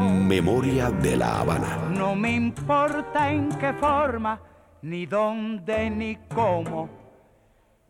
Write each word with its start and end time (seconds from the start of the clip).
Memoria 0.00 0.90
de 0.90 1.16
la 1.16 1.40
Habana. 1.40 1.88
No 1.90 2.14
me 2.16 2.32
importa 2.32 3.30
en 3.30 3.48
qué 3.58 3.72
forma, 3.74 4.40
ni 4.82 5.06
dónde, 5.06 5.90
ni 5.90 6.16
cómo, 6.34 6.88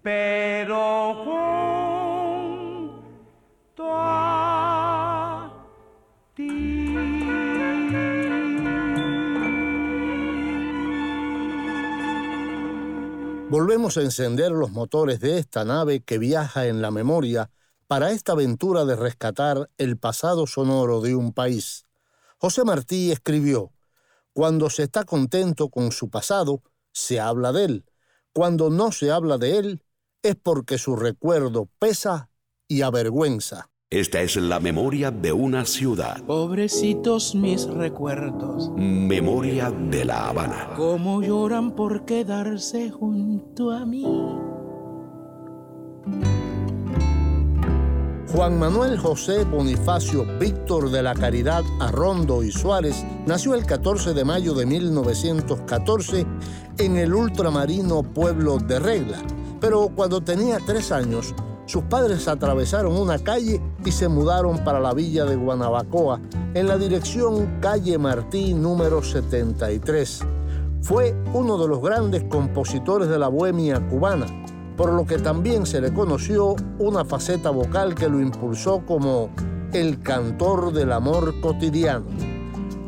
pero 0.02 1.14
junto 3.74 3.84
a 3.88 4.56
Volvemos 13.48 13.96
a 13.96 14.02
encender 14.02 14.50
los 14.50 14.73
motores 14.73 15.20
de 15.20 15.38
esta 15.38 15.64
nave 15.64 16.00
que 16.00 16.18
viaja 16.18 16.66
en 16.66 16.82
la 16.82 16.90
memoria 16.90 17.48
para 17.86 18.10
esta 18.10 18.32
aventura 18.32 18.84
de 18.84 18.96
rescatar 18.96 19.70
el 19.78 19.96
pasado 19.98 20.46
sonoro 20.46 21.00
de 21.00 21.14
un 21.14 21.32
país. 21.32 21.86
José 22.38 22.64
Martí 22.64 23.12
escribió, 23.12 23.72
Cuando 24.32 24.70
se 24.70 24.84
está 24.84 25.04
contento 25.04 25.68
con 25.68 25.92
su 25.92 26.10
pasado, 26.10 26.62
se 26.92 27.20
habla 27.20 27.52
de 27.52 27.64
él. 27.64 27.84
Cuando 28.32 28.70
no 28.70 28.92
se 28.92 29.10
habla 29.10 29.38
de 29.38 29.59
él, 29.59 29.82
es 30.23 30.37
porque 30.37 30.79
su 30.79 30.96
recuerdo 30.96 31.68
pesa 31.79 32.30
y 32.68 32.82
avergüenza. 32.82 33.70
Esta 33.88 34.20
es 34.20 34.34
la 34.34 34.59
memoria 34.59 35.12
de 35.12 35.32
una 35.32 35.64
ciudad. 35.64 36.20
Pobrecitos 36.24 37.37
mis 37.37 37.66
recuerdos, 37.68 38.73
Memoria 38.76 39.70
de 39.70 40.04
la 40.04 40.29
Habana. 40.29 40.74
cómo 40.76 41.23
lloran 41.23 41.76
por 41.76 42.04
quedarse 42.04 42.90
junto 42.90 43.70
a 43.70 43.87
mí. 43.87 44.04
Juan 48.37 48.59
Manuel 48.59 48.98
José 48.98 49.45
Bonifacio 49.45 50.26
Víctor 50.38 50.90
de 50.90 51.02
la 51.02 51.15
Caridad 51.15 51.65
Arrondo 51.80 52.42
y 52.42 52.52
Suárez 52.52 53.02
nació 53.24 53.54
el 53.54 53.65
14 53.65 54.12
de 54.12 54.26
mayo 54.26 54.52
de 54.52 54.66
1914 54.66 56.26
en 56.76 56.96
el 56.98 57.14
ultramarino 57.14 58.02
pueblo 58.02 58.59
de 58.59 58.79
Regla, 58.79 59.23
pero 59.59 59.88
cuando 59.88 60.20
tenía 60.20 60.59
tres 60.66 60.92
años, 60.92 61.34
sus 61.64 61.84
padres 61.84 62.29
atravesaron 62.29 62.95
una 62.95 63.18
calle 63.18 63.59
y 63.87 63.90
se 63.90 64.06
mudaron 64.06 64.62
para 64.62 64.81
la 64.81 64.92
villa 64.92 65.25
de 65.25 65.37
Guanabacoa, 65.37 66.20
en 66.53 66.69
la 66.69 66.76
dirección 66.76 67.59
calle 67.62 67.97
Martí 67.97 68.53
número 68.53 69.03
73. 69.03 70.20
Fue 70.82 71.16
uno 71.32 71.56
de 71.56 71.69
los 71.69 71.81
grandes 71.81 72.25
compositores 72.25 73.09
de 73.09 73.19
la 73.19 73.28
bohemia 73.28 73.81
cubana, 73.88 74.26
por 74.77 74.93
lo 74.93 75.06
que 75.06 75.19
también 75.19 75.66
se 75.66 75.81
le 75.81 75.93
conoció 75.93 76.55
una 76.78 77.05
faceta 77.05 77.50
vocal 77.50 77.94
que 77.94 78.09
lo 78.09 78.21
impulsó 78.21 78.82
como 78.87 79.31
el 79.72 80.00
cantor 80.03 80.72
del 80.72 80.93
amor 80.93 81.41
cotidiano. 81.41 82.05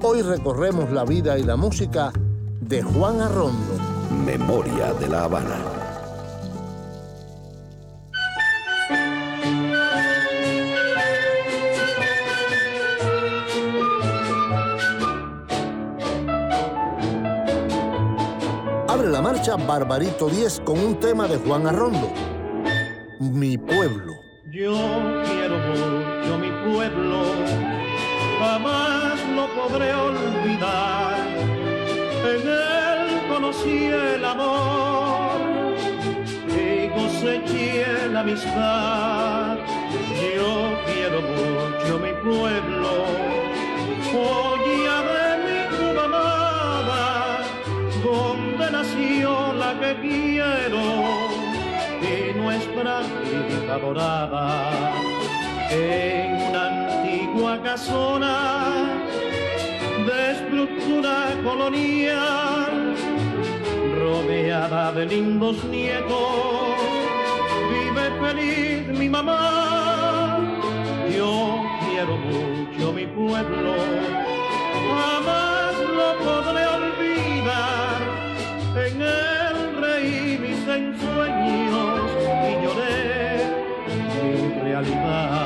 Hoy 0.03 0.23
recorremos 0.23 0.91
la 0.93 1.05
vida 1.05 1.39
y 1.39 1.43
la 1.43 1.57
música 1.57 2.13
de 2.61 2.83
Juan 2.83 3.21
Arrondo. 3.21 3.75
Memoria 4.25 4.93
de 4.95 5.09
la 5.09 5.25
Habana. 5.25 5.78
Marcha 19.49 19.67
Barbarito 19.67 20.29
10 20.29 20.61
con 20.61 20.79
un 20.79 21.01
tema 21.01 21.27
de 21.27 21.39
Juan 21.39 21.67
Arrondo. 21.67 22.13
Mi 23.19 23.57
pueblo. 23.57 24.21
Yo 24.51 24.75
quiero 25.25 25.57
mucho 25.59 26.39
mi 26.39 26.51
pueblo, 26.71 27.23
jamás 28.39 29.19
lo 29.35 29.47
podré 29.55 29.95
olvidar. 29.95 31.17
En 32.31 32.47
él 32.47 33.29
conocí 33.31 33.87
el 33.87 34.23
amor 34.23 35.41
y 36.49 36.89
coseché 36.91 38.09
la 38.13 38.21
amistad. 38.21 39.57
Yo 40.37 40.77
quiero 40.93 41.23
mucho 41.23 41.99
mi 42.01 42.13
pueblo, 42.23 42.91
joya 44.13 44.99
de 45.09 45.29
mi 45.45 45.99
amada, 45.99 47.45
donde 48.71 48.79
nació 48.79 49.53
la 49.55 49.79
que 49.81 49.95
quiero 50.01 50.81
y 52.03 52.39
nuestra 52.39 53.03
hija 53.25 53.79
dorada 53.79 54.71
en 55.71 56.35
una 56.49 56.67
antigua 56.67 57.63
casona 57.63 59.01
de 60.07 60.33
estructura 60.33 61.29
colonial 61.45 62.95
rodeada 63.99 64.93
de 64.93 65.07
lindos 65.07 65.65
nietos 65.65 66.77
vive 67.71 68.11
feliz 68.21 68.99
mi 68.99 69.09
mamá. 69.09 70.39
Yo 71.17 71.63
quiero 71.89 72.17
mucho 72.17 72.93
mi 72.93 73.07
pueblo 73.07 73.75
jamás 74.95 75.75
lo 75.97 76.25
podré 76.25 76.78
en 78.89 79.03
él 79.03 79.81
reí 79.81 80.39
mis 80.39 80.67
ensueños 80.67 82.11
y 82.49 82.65
lloré 82.65 83.37
mi 83.87 84.61
realidad. 84.63 85.38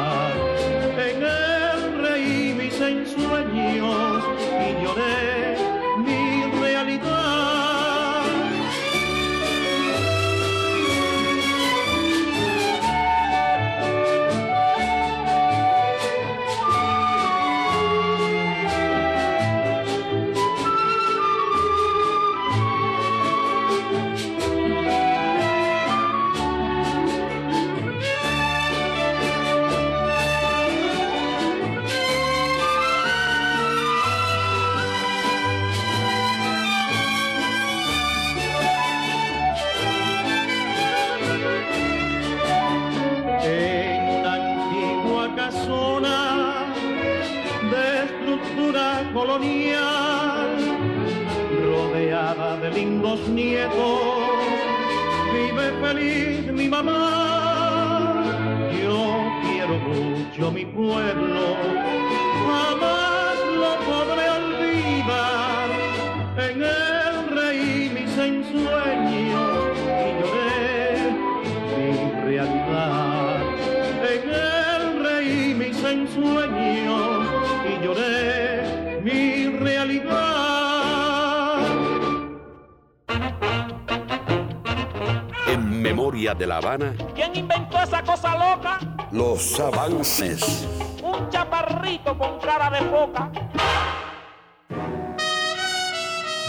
De 86.42 86.48
la 86.48 86.56
Habana, 86.56 86.92
¿Quién 87.14 87.36
inventó 87.36 87.80
esa 87.80 88.02
cosa 88.02 88.32
loca? 88.36 88.80
los 89.12 89.60
avances. 89.60 90.66
Un 91.00 91.30
chaparrito 91.30 92.18
con 92.18 92.40
cara 92.40 92.68
de 92.68 92.80
foca. 92.90 93.30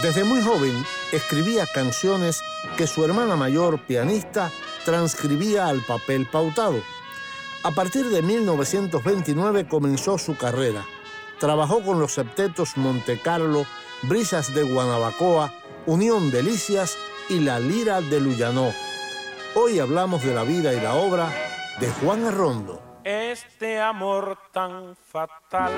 Desde 0.02 0.24
muy 0.24 0.42
joven 0.42 0.84
escribía 1.12 1.64
canciones 1.72 2.42
que 2.76 2.88
su 2.88 3.04
hermana 3.04 3.36
mayor, 3.36 3.78
pianista, 3.86 4.50
transcribía 4.84 5.68
al 5.68 5.80
papel 5.82 6.26
pautado. 6.26 6.80
A 7.62 7.70
partir 7.70 8.08
de 8.08 8.20
1929 8.20 9.68
comenzó 9.68 10.18
su 10.18 10.36
carrera. 10.36 10.84
Trabajó 11.38 11.82
con 11.82 12.00
los 12.00 12.14
septetos 12.14 12.76
Monte 12.76 13.20
Carlo, 13.22 13.64
Brisas 14.02 14.52
de 14.54 14.64
Guanabacoa, 14.64 15.52
Unión 15.86 16.32
Delicias 16.32 16.96
y 17.28 17.38
La 17.38 17.60
Lira 17.60 18.00
de 18.00 18.18
Luyanó. 18.18 18.72
Hoy 19.56 19.78
hablamos 19.78 20.24
de 20.24 20.34
la 20.34 20.42
vida 20.42 20.74
y 20.74 20.80
la 20.80 20.94
obra 20.94 21.32
de 21.78 21.88
Juan 21.88 22.24
Arrondo. 22.24 23.00
Este 23.04 23.80
amor 23.80 24.36
tan 24.52 24.96
fatal 24.96 25.70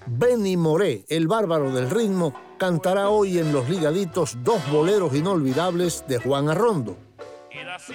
Benny 0.05 0.57
Moré, 0.57 1.05
el 1.09 1.27
bárbaro 1.27 1.73
del 1.73 1.89
ritmo, 1.89 2.35
cantará 2.59 3.09
hoy 3.09 3.39
en 3.39 3.51
Los 3.51 3.67
Ligaditos 3.67 4.37
dos 4.43 4.61
boleros 4.71 5.15
inolvidables 5.15 6.05
de 6.07 6.19
Juan 6.19 6.49
Arrondo 6.49 6.99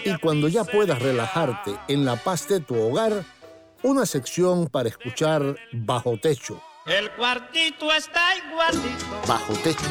y 0.05 0.17
cuando 0.19 0.49
ya 0.49 0.65
puedas 0.65 1.01
relajarte 1.01 1.73
en 1.89 2.05
la 2.05 2.17
paz 2.17 2.49
de 2.49 2.61
tu 2.61 2.77
hogar, 2.81 3.25
una 3.83 4.05
sección 4.07 4.67
para 4.67 4.89
escuchar 4.89 5.57
Bajo 5.73 6.19
Techo. 6.19 6.61
El 6.87 7.11
cuartito 7.13 7.93
está 7.93 8.21
igualito. 8.37 9.21
Bajo 9.27 9.53
Techo, 9.55 9.85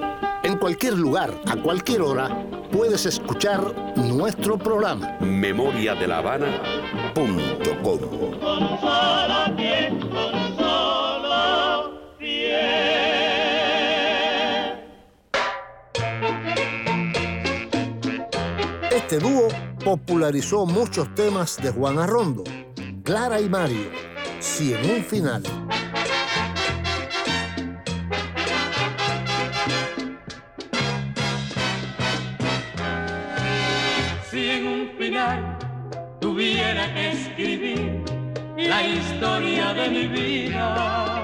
Cualquier 0.61 0.93
lugar, 0.93 1.33
a 1.47 1.55
cualquier 1.55 2.03
hora, 2.03 2.45
puedes 2.71 3.07
escuchar 3.07 3.73
nuestro 3.97 4.59
programa. 4.59 5.17
Memoria 5.19 5.95
de 5.95 6.07
la 6.07 6.19
Habana. 6.19 6.61
Punto 7.15 7.81
com. 7.81 7.99
Este 18.91 19.17
dúo 19.17 19.47
popularizó 19.83 20.67
muchos 20.67 21.15
temas 21.15 21.57
de 21.57 21.71
Juan 21.71 21.97
Arrondo, 21.97 22.43
Clara 23.03 23.41
y 23.41 23.49
Mario, 23.49 23.89
Si 24.39 24.75
en 24.75 24.91
un 24.91 25.03
final. 25.03 25.41
Historia 39.21 39.71
de 39.75 39.89
mi 39.89 40.07
vida. 40.07 41.21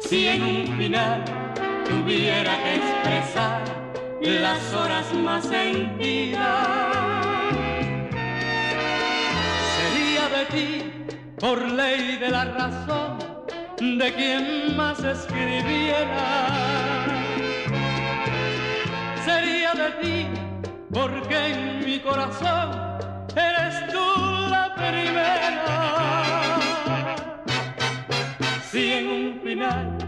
Si 0.00 0.26
en 0.26 0.42
un 0.42 0.78
final 0.78 1.22
tuviera 1.84 2.52
que 2.62 2.76
expresar 2.76 3.62
las 4.22 4.72
horas 4.72 5.12
más 5.12 5.44
sentidas. 5.44 6.66
Sería 9.76 10.24
de 10.36 10.44
ti 10.54 10.92
por 11.38 11.68
ley 11.68 12.16
de 12.16 12.30
la 12.30 12.44
razón 12.46 13.18
de 13.78 14.14
quien 14.14 14.74
más 14.74 15.04
escribiera 15.04 16.46
sería 19.26 19.74
de 19.74 19.90
ti, 20.00 20.26
porque 20.90 21.36
en 21.52 21.84
mi 21.84 21.98
corazón 22.00 22.70
eres 23.36 23.86
tú 23.92 24.19
Si 28.70 28.92
en 28.92 29.08
un 29.08 29.40
final 29.42 29.98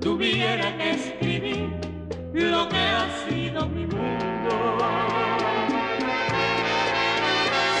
tuviera 0.00 0.76
que 0.76 0.90
escribir 0.90 1.70
lo 2.34 2.68
que 2.68 2.76
ha 2.76 3.08
sido 3.26 3.66
mi 3.68 3.86
mundo, 3.86 4.78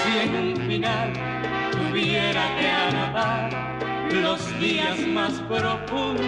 si 0.02 0.18
en 0.18 0.34
un 0.36 0.56
final 0.68 1.12
tuviera 1.72 2.42
que 2.58 2.68
anotar 2.68 3.50
los 4.12 4.60
días 4.60 4.98
más 5.06 5.32
profundos. 5.48 6.22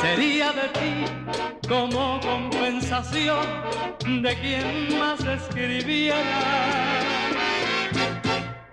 Sería 0.00 0.52
de 0.52 0.68
ti 0.68 1.15
como 1.68 2.20
compensación 2.20 3.46
de 4.22 4.34
quien 4.40 4.98
más 4.98 5.20
escribiera. 5.24 6.16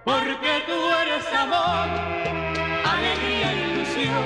Porque 0.03 0.63
tú 0.67 0.79
eres 1.01 1.25
amor, 1.33 1.87
alegría, 2.85 3.53
ilusión, 3.53 4.23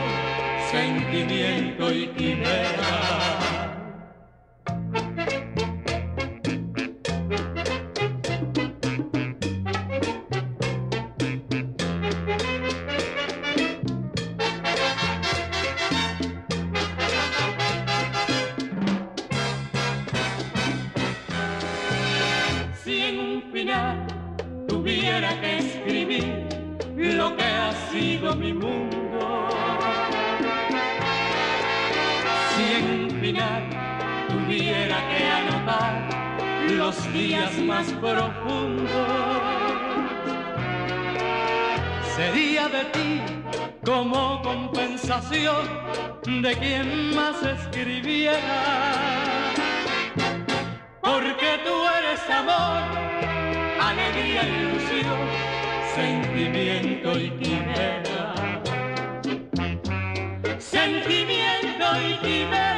sentimiento 0.71 1.91
y 1.91 2.07
quimera. 2.07 3.46
Los 36.87 37.13
días 37.13 37.51
más 37.63 37.91
profundos, 37.99 38.87
sería 42.15 42.69
de 42.69 42.85
ti 42.95 43.21
como 43.85 44.41
compensación 44.41 45.67
de 46.41 46.55
quien 46.55 47.13
más 47.13 47.43
escribiera. 47.43 49.53
Porque 51.01 51.59
tú 51.65 51.75
eres 51.99 52.23
amor, 52.41 52.83
alegría, 53.89 54.43
ilusión, 54.47 55.19
sentimiento 55.93 57.19
y 57.19 57.31
quimera. 57.31 58.33
Sentimiento 60.57 61.85
y 62.07 62.09
quimera. 62.25 62.76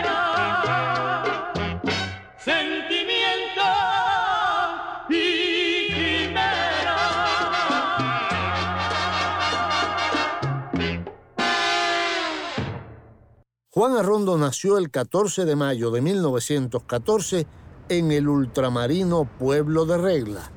Juan 13.79 13.95
Arrondo 13.95 14.37
nació 14.37 14.77
el 14.77 14.91
14 14.91 15.45
de 15.45 15.55
mayo 15.55 15.89
de 15.89 16.01
1914 16.01 17.47
en 17.87 18.11
el 18.11 18.27
ultramarino 18.27 19.23
pueblo 19.39 19.85
de 19.85 19.97
Regla. 19.97 20.51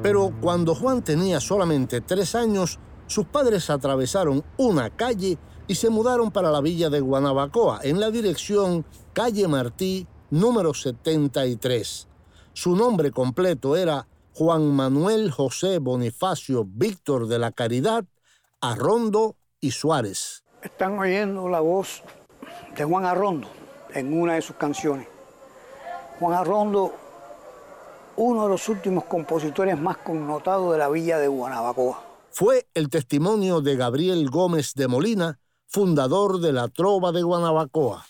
Pero 0.00 0.32
cuando 0.40 0.76
Juan 0.76 1.02
tenía 1.02 1.40
solamente 1.40 2.00
tres 2.00 2.36
años, 2.36 2.78
sus 3.08 3.26
padres 3.26 3.68
atravesaron 3.68 4.44
una 4.58 4.90
calle 4.90 5.38
y 5.66 5.74
se 5.74 5.90
mudaron 5.90 6.30
para 6.30 6.52
la 6.52 6.60
villa 6.60 6.88
de 6.88 7.00
Guanabacoa, 7.00 7.80
en 7.82 7.98
la 7.98 8.12
dirección 8.12 8.86
Calle 9.12 9.48
Martí, 9.48 10.06
número 10.30 10.72
73. 10.72 12.06
Su 12.52 12.76
nombre 12.76 13.10
completo 13.10 13.74
era 13.74 14.06
Juan 14.34 14.70
Manuel 14.70 15.32
José 15.32 15.80
Bonifacio 15.80 16.64
Víctor 16.64 17.26
de 17.26 17.40
la 17.40 17.50
Caridad, 17.50 18.04
Arrondo 18.60 19.34
y 19.60 19.72
Suárez. 19.72 20.44
Están 20.62 20.98
oyendo 20.98 21.48
la 21.48 21.60
voz 21.60 22.02
de 22.76 22.84
Juan 22.84 23.06
Arrondo 23.06 23.48
en 23.94 24.12
una 24.12 24.34
de 24.34 24.42
sus 24.42 24.56
canciones. 24.56 25.08
Juan 26.18 26.34
Arrondo, 26.34 26.92
uno 28.16 28.42
de 28.42 28.48
los 28.50 28.68
últimos 28.68 29.04
compositores 29.04 29.80
más 29.80 29.96
connotados 29.98 30.72
de 30.72 30.78
la 30.78 30.90
villa 30.90 31.18
de 31.18 31.28
Guanabacoa. 31.28 32.02
Fue 32.30 32.66
el 32.74 32.90
testimonio 32.90 33.62
de 33.62 33.76
Gabriel 33.76 34.28
Gómez 34.28 34.74
de 34.74 34.86
Molina, 34.86 35.38
fundador 35.66 36.40
de 36.40 36.52
la 36.52 36.68
Trova 36.68 37.10
de 37.10 37.22
Guanabacoa. 37.22 38.04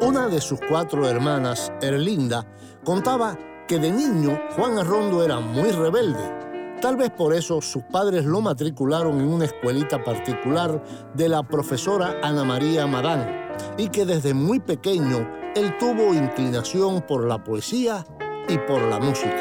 Una 0.00 0.28
de 0.28 0.40
sus 0.40 0.60
cuatro 0.68 1.08
hermanas, 1.08 1.72
Erlinda, 1.82 2.46
contaba 2.84 3.36
que 3.66 3.80
de 3.80 3.90
niño 3.90 4.38
Juan 4.54 4.78
Arrondo 4.78 5.24
era 5.24 5.40
muy 5.40 5.72
rebelde. 5.72 6.53
Tal 6.84 6.96
vez 6.98 7.08
por 7.12 7.32
eso 7.32 7.62
sus 7.62 7.82
padres 7.84 8.26
lo 8.26 8.42
matricularon 8.42 9.18
en 9.18 9.32
una 9.32 9.46
escuelita 9.46 10.04
particular 10.04 10.84
de 11.14 11.30
la 11.30 11.42
profesora 11.42 12.20
Ana 12.22 12.44
María 12.44 12.86
Madán 12.86 13.54
y 13.78 13.88
que 13.88 14.04
desde 14.04 14.34
muy 14.34 14.60
pequeño 14.60 15.26
él 15.56 15.78
tuvo 15.78 16.12
inclinación 16.12 17.00
por 17.00 17.26
la 17.26 17.42
poesía 17.42 18.04
y 18.50 18.58
por 18.58 18.82
la 18.82 19.00
música. 19.00 19.32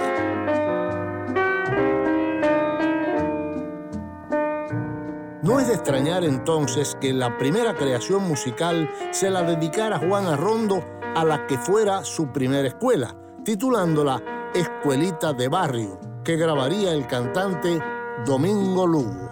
No 5.42 5.60
es 5.60 5.68
de 5.68 5.74
extrañar 5.74 6.24
entonces 6.24 6.96
que 7.02 7.12
la 7.12 7.38
primera 7.38 7.76
creación 7.76 8.26
musical 8.26 8.90
se 9.12 9.30
la 9.30 9.44
dedicara 9.44 10.00
Juan 10.00 10.28
Arrondo 10.28 10.82
a 11.14 11.26
la 11.26 11.46
que 11.46 11.58
fuera 11.58 12.06
su 12.06 12.32
primera 12.32 12.70
escuela, 12.70 13.14
titulándola 13.44 14.24
Escuelita 14.54 15.34
de 15.34 15.50
Barrio, 15.50 16.13
que 16.24 16.38
grabaría 16.38 16.94
el 16.94 17.06
cantante 17.08 17.82
Domingo 18.26 18.88
Lugo. 18.88 19.30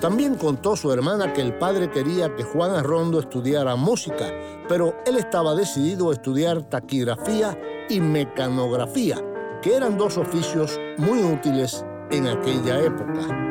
También 0.00 0.34
contó 0.36 0.76
su 0.76 0.92
hermana 0.92 1.32
que 1.32 1.40
el 1.40 1.54
padre 1.54 1.90
quería 1.90 2.34
que 2.34 2.44
Juan 2.44 2.72
Arrondo 2.72 3.18
estudiara 3.18 3.76
música, 3.76 4.30
pero 4.68 4.94
él 5.06 5.16
estaba 5.16 5.54
decidido 5.54 6.10
a 6.10 6.12
estudiar 6.12 6.62
taquigrafía 6.62 7.58
y 7.88 8.00
mecanografía, 8.00 9.16
que 9.62 9.74
eran 9.74 9.96
dos 9.96 10.18
oficios 10.18 10.78
muy 10.98 11.22
útiles 11.22 11.84
en 12.10 12.28
aquella 12.28 12.80
época. 12.80 13.45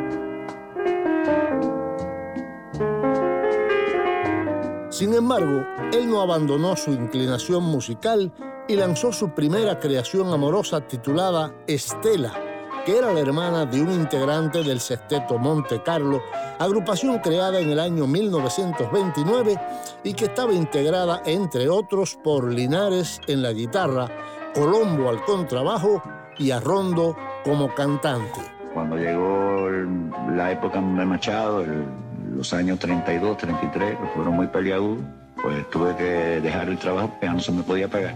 Sin 4.96 5.14
embargo, 5.14 5.66
él 5.92 6.10
no 6.10 6.22
abandonó 6.22 6.78
su 6.78 6.90
inclinación 6.92 7.64
musical 7.64 8.32
y 8.66 8.78
lanzó 8.78 9.12
su 9.12 9.28
primera 9.32 9.78
creación 9.78 10.32
amorosa 10.34 10.80
titulada 10.88 11.54
Estela, 11.68 12.32
que 12.86 12.98
era 13.00 13.12
la 13.12 13.20
hermana 13.20 13.66
de 13.66 13.82
un 13.82 13.92
integrante 13.92 14.64
del 14.64 14.80
sexteto 14.80 15.38
Monte 15.38 15.84
Carlo, 15.84 16.22
agrupación 16.60 17.20
creada 17.20 17.60
en 17.60 17.72
el 17.72 17.80
año 17.82 18.08
1929 18.08 19.60
y 20.06 20.14
que 20.14 20.26
estaba 20.26 20.54
integrada, 20.54 21.22
entre 21.26 21.68
otros, 21.68 22.18
por 22.24 22.50
Linares 22.50 23.20
en 23.28 23.42
la 23.42 23.52
guitarra, 23.52 24.08
Colombo 24.54 25.10
al 25.10 25.22
contrabajo 25.26 26.02
y 26.38 26.52
Arrondo 26.52 27.18
como 27.44 27.68
cantante. 27.76 28.40
Cuando 28.74 28.96
llegó 28.96 29.68
la 30.34 30.54
época 30.54 30.80
de 30.80 31.06
Machado, 31.06 31.64
el- 31.66 32.05
los 32.36 32.54
años 32.54 32.80
32, 32.80 33.38
33, 33.38 33.98
que 33.98 34.06
fueron 34.14 34.36
muy 34.36 34.48
peleados, 34.48 34.98
pues 35.42 35.70
tuve 35.70 35.96
que 35.96 36.42
dejar 36.42 36.70
el 36.70 36.78
trabajo 36.78 37.10
porque 37.10 37.28
ya 37.28 37.34
no 37.34 37.40
se 37.40 37.52
me 37.52 37.64
podía 37.64 37.88
pagar. 37.88 38.16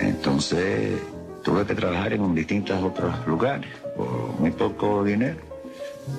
Entonces 0.00 1.00
tuve 1.42 1.64
que 1.64 1.74
trabajar 1.74 2.12
en 2.12 2.34
distintos 2.34 2.82
otros 2.82 3.14
lugares 3.26 3.70
por 3.96 4.08
muy 4.38 4.50
poco 4.50 5.04
dinero. 5.04 5.36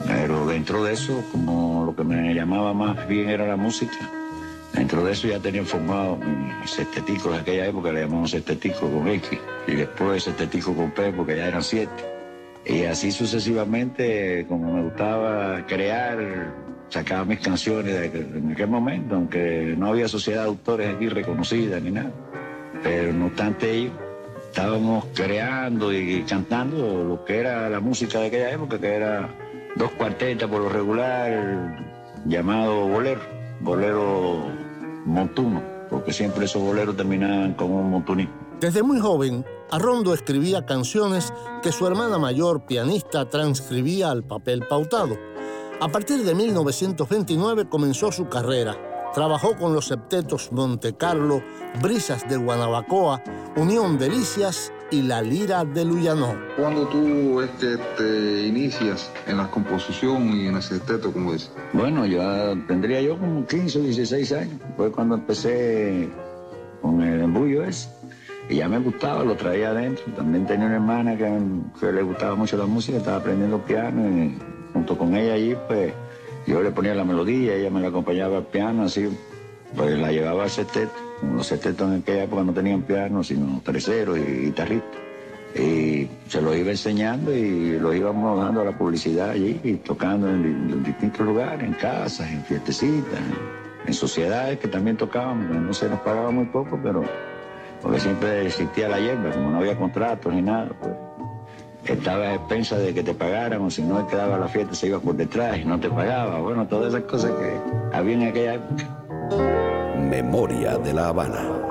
Pero 0.05 0.45
dentro 0.45 0.83
de 0.83 0.93
eso, 0.93 1.23
como 1.31 1.85
lo 1.85 1.95
que 1.95 2.03
me 2.03 2.33
llamaba 2.33 2.73
más 2.73 3.07
bien 3.07 3.29
era 3.29 3.47
la 3.47 3.55
música, 3.55 3.97
dentro 4.73 5.03
de 5.03 5.13
eso 5.13 5.27
ya 5.27 5.39
tenía 5.39 5.63
formado 5.63 6.17
mi 6.17 6.67
sextetico 6.67 7.31
de 7.31 7.39
aquella 7.39 7.67
época, 7.67 7.91
le 7.91 8.01
llamamos 8.01 8.31
sextetico 8.31 8.81
con 8.81 9.07
X, 9.07 9.39
y 9.67 9.75
después 9.75 10.23
sextetico 10.23 10.75
con 10.75 10.91
P 10.91 11.11
porque 11.11 11.37
ya 11.37 11.47
eran 11.47 11.63
siete. 11.63 12.03
Y 12.65 12.83
así 12.83 13.11
sucesivamente, 13.11 14.45
como 14.47 14.73
me 14.73 14.83
gustaba 14.83 15.65
crear, 15.65 16.19
sacaba 16.89 17.25
mis 17.25 17.39
canciones 17.39 18.11
en 18.13 18.51
aquel 18.51 18.67
momento, 18.67 19.15
aunque 19.15 19.75
no 19.77 19.87
había 19.87 20.07
sociedad 20.07 20.43
de 20.43 20.49
autores 20.49 20.95
aquí 20.95 21.07
reconocida 21.07 21.79
ni 21.79 21.91
nada. 21.91 22.11
Pero 22.83 23.13
no 23.13 23.27
obstante 23.27 23.71
ello, 23.71 23.91
estábamos 24.47 25.05
creando 25.13 25.93
y 25.93 26.23
cantando 26.23 27.03
lo 27.03 27.25
que 27.25 27.39
era 27.39 27.69
la 27.69 27.79
música 27.79 28.19
de 28.19 28.27
aquella 28.27 28.51
época, 28.51 28.79
que 28.79 28.87
era 28.87 29.29
dos 29.75 29.91
cuartetas 29.91 30.49
por 30.49 30.61
lo 30.61 30.69
regular, 30.69 31.77
llamado 32.25 32.87
bolero, 32.87 33.21
bolero 33.61 34.47
montuno, 35.05 35.61
porque 35.89 36.11
siempre 36.11 36.45
esos 36.45 36.61
boleros 36.61 36.95
terminaban 36.95 37.53
con 37.53 37.71
un 37.71 37.89
montunismo. 37.91 38.33
Desde 38.59 38.83
muy 38.83 38.99
joven, 38.99 39.45
Arrondo 39.71 40.13
escribía 40.13 40.65
canciones 40.65 41.31
que 41.61 41.71
su 41.71 41.87
hermana 41.87 42.17
mayor, 42.17 42.65
pianista, 42.65 43.25
transcribía 43.25 44.09
al 44.11 44.23
papel 44.23 44.65
pautado. 44.67 45.17
A 45.81 45.87
partir 45.87 46.25
de 46.25 46.35
1929 46.35 47.69
comenzó 47.69 48.11
su 48.11 48.27
carrera. 48.27 48.75
Trabajó 49.13 49.55
con 49.55 49.73
los 49.73 49.87
septetos 49.87 50.51
Monte 50.51 50.93
Carlo, 50.93 51.41
Brisas 51.81 52.27
de 52.27 52.35
Guanabacoa, 52.35 53.23
Unión 53.55 53.97
Delicias 53.97 54.73
y 54.91 55.03
La 55.03 55.21
Lira 55.21 55.63
de 55.63 55.85
Luyanó. 55.85 56.35
Cuando 56.57 56.85
tú 56.89 57.39
este, 57.39 57.77
te 57.97 58.47
inicias 58.47 59.09
en 59.25 59.37
la 59.37 59.49
composición 59.49 60.27
y 60.35 60.47
en 60.47 60.57
el 60.57 60.61
sexteto, 60.61 61.13
como 61.13 61.31
dices? 61.31 61.49
Bueno, 61.71 62.05
ya 62.05 62.53
tendría 62.67 62.99
yo 63.01 63.17
como 63.17 63.47
15 63.47 63.79
o 63.79 63.81
16 63.83 64.31
años. 64.33 64.61
Fue 64.75 64.91
cuando 64.91 65.15
empecé 65.15 66.09
con 66.81 67.01
el 67.01 67.21
embullo 67.21 67.63
ese. 67.63 67.89
Y 68.49 68.57
ya 68.57 68.67
me 68.67 68.79
gustaba, 68.79 69.23
lo 69.23 69.37
traía 69.37 69.69
adentro. 69.69 70.03
También 70.13 70.45
tenía 70.45 70.65
una 70.65 70.75
hermana 70.75 71.15
que, 71.15 71.39
que 71.79 71.93
le 71.93 72.01
gustaba 72.01 72.35
mucho 72.35 72.57
la 72.57 72.65
música, 72.65 72.97
estaba 72.97 73.17
aprendiendo 73.17 73.63
piano. 73.63 74.09
Y 74.09 74.58
junto 74.79 74.97
con 74.97 75.13
ella 75.15 75.33
allí, 75.33 75.55
pues 75.67 75.93
yo 76.47 76.61
le 76.61 76.71
ponía 76.71 76.95
la 76.95 77.03
melodía, 77.03 77.53
ella 77.55 77.69
me 77.69 77.81
la 77.81 77.89
acompañaba 77.89 78.37
al 78.37 78.45
piano, 78.45 78.83
así. 78.83 79.09
Pues 79.75 79.99
la 79.99 80.09
llevaba 80.11 80.43
al 80.43 80.49
sexteto. 80.49 80.93
Los 81.35 81.47
sextetos 81.47 81.89
en 81.91 81.99
aquella 82.01 82.23
época 82.23 82.43
no 82.43 82.53
tenían 82.53 82.81
piano, 82.83 83.23
sino 83.23 83.61
terceros 83.63 84.17
y 84.17 84.45
guitarristas. 84.45 84.99
Y 85.53 86.07
se 86.29 86.41
los 86.41 86.55
iba 86.55 86.71
enseñando 86.71 87.35
y 87.35 87.77
los 87.77 87.93
íbamos 87.93 88.39
dando 88.41 88.61
a 88.61 88.65
la 88.65 88.77
publicidad 88.77 89.31
allí 89.31 89.59
y 89.63 89.73
tocando 89.75 90.29
en, 90.29 90.43
di- 90.43 90.73
en 90.73 90.83
distintos 90.83 91.25
lugares, 91.25 91.61
en 91.67 91.73
casas, 91.73 92.31
en 92.31 92.41
fiestecitas, 92.45 93.19
en 93.85 93.93
sociedades 93.93 94.59
que 94.59 94.67
también 94.69 94.95
tocábamos, 94.95 95.49
no 95.55 95.73
se 95.73 95.89
nos 95.89 95.99
pagaba 95.99 96.31
muy 96.31 96.45
poco, 96.45 96.79
pero 96.81 97.03
porque 97.81 97.99
siempre 97.99 98.45
existía 98.47 98.87
la 98.89 98.99
hierba, 98.99 99.31
como 99.31 99.51
no 99.51 99.57
había 99.57 99.75
contratos 99.77 100.33
ni 100.33 100.41
nada, 100.41 100.69
pues 100.79 100.93
estaba 101.93 102.25
a 102.25 102.35
expensa 102.35 102.77
de 102.77 102.93
que 102.93 103.03
te 103.03 103.13
pagaran, 103.13 103.61
o 103.61 103.69
si 103.69 103.81
no 103.81 104.05
quedaba 104.07 104.37
la 104.37 104.47
fiesta 104.47 104.75
se 104.75 104.87
iba 104.87 104.99
por 104.99 105.15
detrás 105.15 105.57
y 105.57 105.65
no 105.65 105.79
te 105.79 105.89
pagaba, 105.89 106.39
bueno, 106.39 106.67
todas 106.67 106.93
esas 106.93 107.03
cosas 107.03 107.31
que 107.31 107.97
había 107.97 108.13
en 108.15 108.23
aquella 108.23 108.53
época. 108.55 109.05
Memoria 110.09 110.77
de 110.77 110.93
la 110.93 111.07
Habana. 111.09 111.69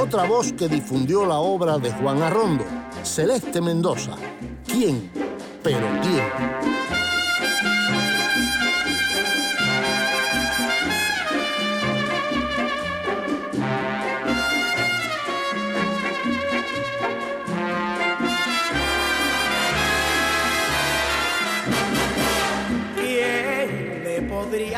Otra 0.00 0.24
voz 0.24 0.52
que 0.52 0.68
difundió 0.68 1.26
la 1.26 1.38
obra 1.38 1.78
de 1.78 1.90
Juan 1.92 2.22
Arrondo, 2.22 2.64
Celeste 3.02 3.60
Mendoza. 3.60 4.12
¿Quién? 4.66 5.10
Pero 5.62 5.86
¿quién? 6.02 6.75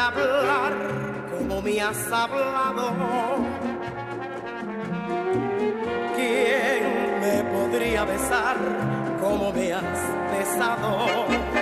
Hablar 0.09 0.73
como 1.31 1.63
me 1.63 1.81
has 1.81 2.13
hablado. 2.13 2.95
¿Quién 6.17 7.21
me 7.21 7.45
podría 7.53 8.05
besar 8.05 8.57
como 9.21 9.53
me 9.53 9.73
has 9.73 10.01
besado? 10.37 11.58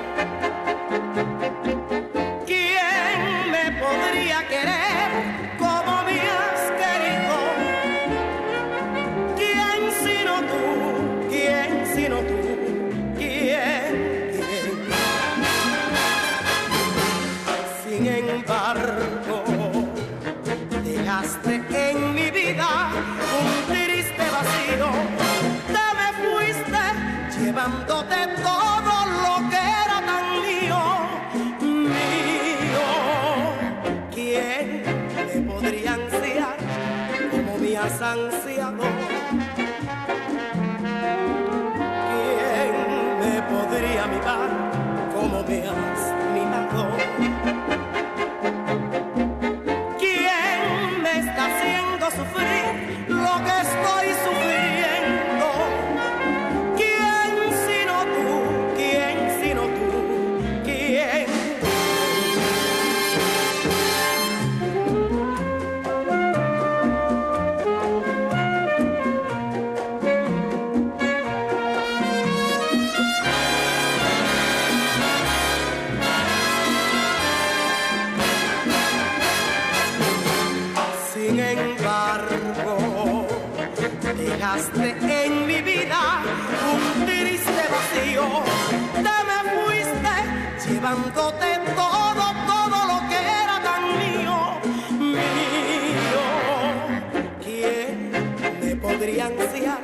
Podría 99.07 99.27
ansiar 99.27 99.79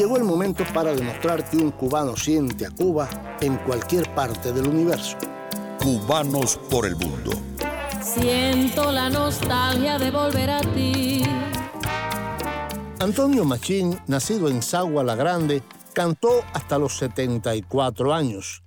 llegó 0.07 0.19
el 0.19 0.25
momento 0.25 0.62
para 0.73 0.95
demostrar 0.95 1.51
que 1.51 1.57
un 1.57 1.73
cubano 1.73 2.16
siente 2.16 2.64
a 2.64 2.71
Cuba 2.71 3.09
en 3.40 3.57
cualquier 3.57 4.09
parte 4.14 4.53
del 4.53 4.69
universo. 4.69 5.16
Cubanos 5.83 6.61
por 6.71 6.87
el 6.87 6.95
mundo. 6.95 7.33
Siento 8.01 8.92
la 8.92 9.11
nostalgia 9.11 9.99
de 9.99 10.12
volver 10.12 10.49
a 10.51 10.61
ti 10.61 11.25
Antonio 13.01 13.45
Machín, 13.45 13.99
nacido 14.07 14.49
en 14.49 14.62
Sagua 14.62 15.03
la 15.03 15.16
Grande, 15.16 15.64
cantó 15.92 16.45
hasta 16.53 16.79
los 16.79 16.97
74 16.99 18.14
años. 18.14 18.62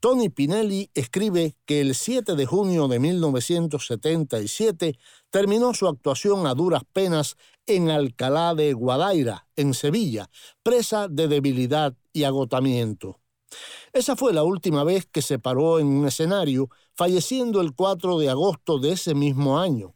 Tony 0.00 0.30
Pinelli 0.30 0.88
escribe 0.94 1.56
que 1.66 1.82
el 1.82 1.94
7 1.94 2.36
de 2.36 2.46
junio 2.46 2.88
de 2.88 3.00
1977 3.00 4.98
terminó 5.28 5.74
su 5.74 5.86
actuación 5.88 6.46
a 6.46 6.54
duras 6.54 6.84
penas 6.90 7.36
en 7.76 7.90
Alcalá 7.90 8.54
de 8.54 8.72
Guadaira, 8.72 9.46
en 9.56 9.74
Sevilla, 9.74 10.28
presa 10.62 11.06
de 11.08 11.28
debilidad 11.28 11.94
y 12.12 12.24
agotamiento. 12.24 13.20
Esa 13.92 14.16
fue 14.16 14.32
la 14.32 14.42
última 14.42 14.82
vez 14.84 15.06
que 15.06 15.22
se 15.22 15.38
paró 15.38 15.78
en 15.78 15.86
un 15.86 16.06
escenario, 16.06 16.68
falleciendo 16.94 17.60
el 17.60 17.74
4 17.74 18.18
de 18.18 18.30
agosto 18.30 18.78
de 18.78 18.92
ese 18.92 19.14
mismo 19.14 19.58
año. 19.58 19.94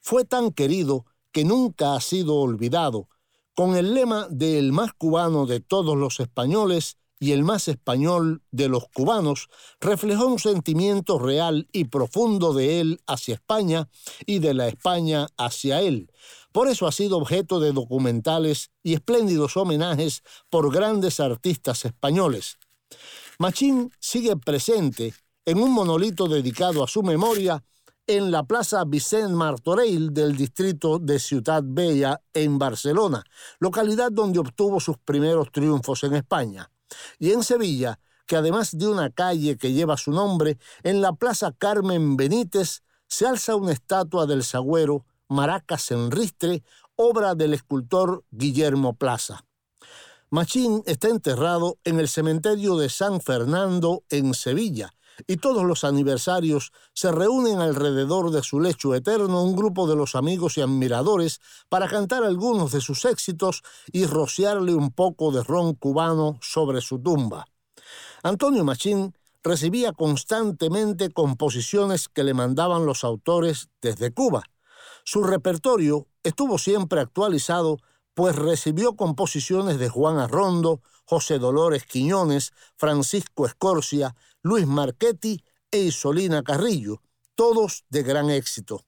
Fue 0.00 0.24
tan 0.24 0.50
querido 0.50 1.04
que 1.30 1.44
nunca 1.44 1.94
ha 1.94 2.00
sido 2.00 2.36
olvidado, 2.36 3.08
con 3.54 3.76
el 3.76 3.94
lema 3.94 4.26
de 4.30 4.58
el 4.58 4.72
más 4.72 4.92
cubano 4.92 5.46
de 5.46 5.60
todos 5.60 5.96
los 5.96 6.18
españoles 6.20 6.96
y 7.22 7.30
el 7.30 7.44
más 7.44 7.68
español 7.68 8.42
de 8.50 8.68
los 8.68 8.88
cubanos, 8.88 9.48
reflejó 9.80 10.26
un 10.26 10.40
sentimiento 10.40 11.20
real 11.20 11.68
y 11.70 11.84
profundo 11.84 12.52
de 12.52 12.80
él 12.80 13.00
hacia 13.06 13.34
España 13.34 13.88
y 14.26 14.40
de 14.40 14.54
la 14.54 14.66
España 14.66 15.28
hacia 15.36 15.82
él. 15.82 16.10
Por 16.52 16.68
eso 16.68 16.86
ha 16.86 16.92
sido 16.92 17.16
objeto 17.16 17.60
de 17.60 17.72
documentales 17.72 18.70
y 18.82 18.94
espléndidos 18.94 19.56
homenajes 19.56 20.22
por 20.50 20.72
grandes 20.72 21.18
artistas 21.18 21.84
españoles. 21.84 22.58
Machín 23.38 23.90
sigue 23.98 24.36
presente 24.36 25.14
en 25.44 25.58
un 25.58 25.72
monolito 25.72 26.28
dedicado 26.28 26.84
a 26.84 26.88
su 26.88 27.02
memoria 27.02 27.64
en 28.06 28.30
la 28.30 28.42
Plaza 28.42 28.84
Vicent 28.84 29.30
Martorell 29.30 30.12
del 30.12 30.36
distrito 30.36 30.98
de 30.98 31.18
Ciudad 31.18 31.62
Bella 31.64 32.20
en 32.34 32.58
Barcelona, 32.58 33.24
localidad 33.58 34.10
donde 34.12 34.40
obtuvo 34.40 34.80
sus 34.80 34.98
primeros 34.98 35.50
triunfos 35.50 36.04
en 36.04 36.14
España. 36.14 36.70
Y 37.18 37.30
en 37.32 37.42
Sevilla, 37.42 37.98
que 38.26 38.36
además 38.36 38.76
de 38.76 38.88
una 38.88 39.10
calle 39.10 39.56
que 39.56 39.72
lleva 39.72 39.96
su 39.96 40.10
nombre, 40.10 40.58
en 40.82 41.00
la 41.00 41.12
Plaza 41.12 41.52
Carmen 41.56 42.16
Benítez 42.16 42.82
se 43.06 43.26
alza 43.26 43.56
una 43.56 43.72
estatua 43.72 44.26
del 44.26 44.42
sagüero 44.42 45.04
Maracas 45.32 45.90
en 45.90 46.10
Ristre, 46.10 46.62
obra 46.94 47.34
del 47.34 47.54
escultor 47.54 48.24
Guillermo 48.30 48.94
Plaza. 48.94 49.44
Machín 50.30 50.82
está 50.86 51.08
enterrado 51.08 51.78
en 51.84 51.98
el 51.98 52.08
cementerio 52.08 52.76
de 52.76 52.88
San 52.88 53.20
Fernando 53.20 54.04
en 54.10 54.34
Sevilla, 54.34 54.94
y 55.26 55.36
todos 55.36 55.64
los 55.64 55.84
aniversarios 55.84 56.72
se 56.94 57.12
reúnen 57.12 57.60
alrededor 57.60 58.30
de 58.30 58.42
su 58.42 58.60
lecho 58.60 58.94
eterno 58.94 59.42
un 59.42 59.56
grupo 59.56 59.86
de 59.86 59.96
los 59.96 60.14
amigos 60.14 60.56
y 60.56 60.62
admiradores 60.62 61.40
para 61.68 61.88
cantar 61.88 62.24
algunos 62.24 62.72
de 62.72 62.80
sus 62.80 63.04
éxitos 63.04 63.62
y 63.92 64.06
rociarle 64.06 64.74
un 64.74 64.90
poco 64.90 65.32
de 65.32 65.42
ron 65.42 65.74
cubano 65.74 66.38
sobre 66.40 66.80
su 66.80 66.98
tumba. 66.98 67.46
Antonio 68.22 68.64
Machín 68.64 69.14
recibía 69.42 69.92
constantemente 69.92 71.10
composiciones 71.10 72.08
que 72.08 72.24
le 72.24 72.34
mandaban 72.34 72.86
los 72.86 73.04
autores 73.04 73.68
desde 73.80 74.12
Cuba. 74.12 74.44
Su 75.04 75.24
repertorio 75.24 76.06
estuvo 76.22 76.58
siempre 76.58 77.00
actualizado, 77.00 77.78
pues 78.14 78.36
recibió 78.36 78.96
composiciones 78.96 79.78
de 79.78 79.88
Juan 79.88 80.18
Arrondo, 80.18 80.80
José 81.04 81.38
Dolores 81.38 81.84
Quiñones, 81.84 82.52
Francisco 82.76 83.46
Escorcia, 83.46 84.14
Luis 84.42 84.66
Marchetti 84.66 85.42
e 85.70 85.78
Isolina 85.78 86.42
Carrillo, 86.42 87.02
todos 87.34 87.84
de 87.88 88.02
gran 88.02 88.30
éxito. 88.30 88.84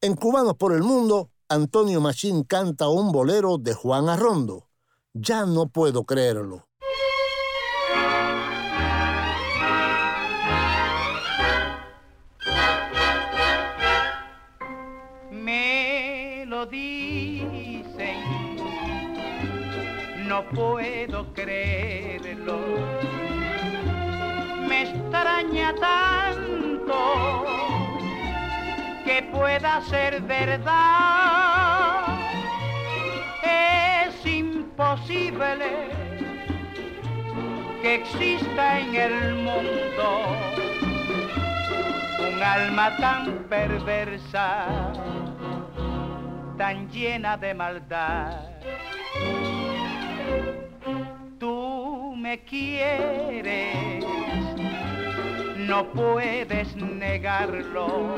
En 0.00 0.14
Cubanos 0.14 0.54
por 0.56 0.72
el 0.72 0.82
Mundo, 0.82 1.30
Antonio 1.48 2.00
Machín 2.00 2.44
canta 2.44 2.88
un 2.88 3.10
bolero 3.10 3.58
de 3.58 3.74
Juan 3.74 4.08
Arrondo. 4.08 4.68
Ya 5.14 5.46
no 5.46 5.68
puedo 5.68 6.04
creerlo. 6.04 6.67
Dicen, 16.66 18.16
no 20.26 20.44
puedo 20.50 21.32
creerlo. 21.32 22.58
Me 24.68 24.82
extraña 24.82 25.74
tanto 25.74 27.44
que 29.04 29.22
pueda 29.32 29.80
ser 29.82 30.20
verdad. 30.22 32.18
Es 33.42 34.26
imposible 34.26 35.88
que 37.82 37.94
exista 37.94 38.80
en 38.80 38.94
el 38.94 39.34
mundo 39.36 40.26
un 42.20 42.42
alma 42.42 42.96
tan 42.96 43.44
perversa, 43.48 44.66
tan 46.58 46.90
llena 46.90 47.36
de 47.36 47.54
maldad. 47.54 48.40
Tú 51.38 52.14
me 52.16 52.40
quieres, 52.40 54.04
no 55.56 55.86
puedes 55.92 56.74
negarlo. 56.74 58.16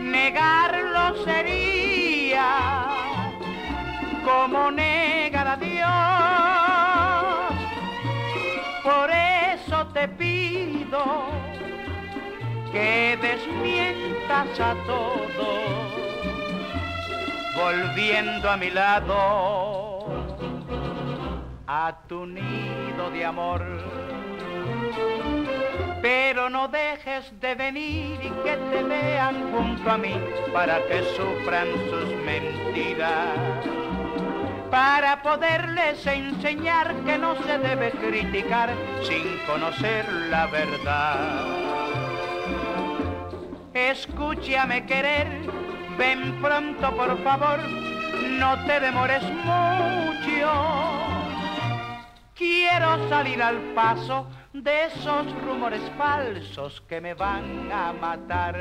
Negarlo 0.00 1.24
sería 1.24 2.86
como 4.24 4.70
negar 4.70 5.46
a 5.46 5.56
Dios. 5.56 5.84
Por 8.82 9.10
eso 9.10 9.86
te 9.88 10.08
pido 10.08 11.04
que 12.72 13.18
desmientas 13.20 14.58
a 14.60 14.74
todos, 14.86 16.13
volviendo 17.56 18.50
a 18.50 18.56
mi 18.56 18.70
lado, 18.70 20.06
a 21.66 21.96
tu 22.08 22.26
nido 22.26 23.10
de 23.12 23.24
amor. 23.24 23.62
Pero 26.02 26.50
no 26.50 26.68
dejes 26.68 27.32
de 27.40 27.54
venir 27.54 28.20
y 28.22 28.30
que 28.42 28.56
te 28.56 28.82
vean 28.82 29.50
junto 29.52 29.90
a 29.90 29.96
mí 29.96 30.20
para 30.52 30.78
que 30.86 31.02
sufran 31.16 31.68
sus 31.88 32.14
mentiras 32.24 33.74
para 34.74 35.22
poderles 35.22 36.04
enseñar 36.04 36.92
que 37.06 37.16
no 37.16 37.36
se 37.44 37.58
debe 37.58 37.92
criticar 37.92 38.70
sin 39.04 39.38
conocer 39.46 40.04
la 40.30 40.48
verdad. 40.48 41.46
Escúchame 43.72 44.84
querer, 44.84 45.28
ven 45.96 46.40
pronto 46.40 46.96
por 46.96 47.22
favor, 47.22 47.58
no 48.38 48.64
te 48.66 48.80
demores 48.80 49.22
mucho. 49.44 50.50
Quiero 52.34 53.08
salir 53.08 53.42
al 53.42 53.58
paso 53.74 54.26
de 54.52 54.86
esos 54.86 55.32
rumores 55.42 55.82
falsos 55.96 56.80
que 56.82 57.00
me 57.00 57.14
van 57.14 57.70
a 57.72 57.92
matar. 57.92 58.56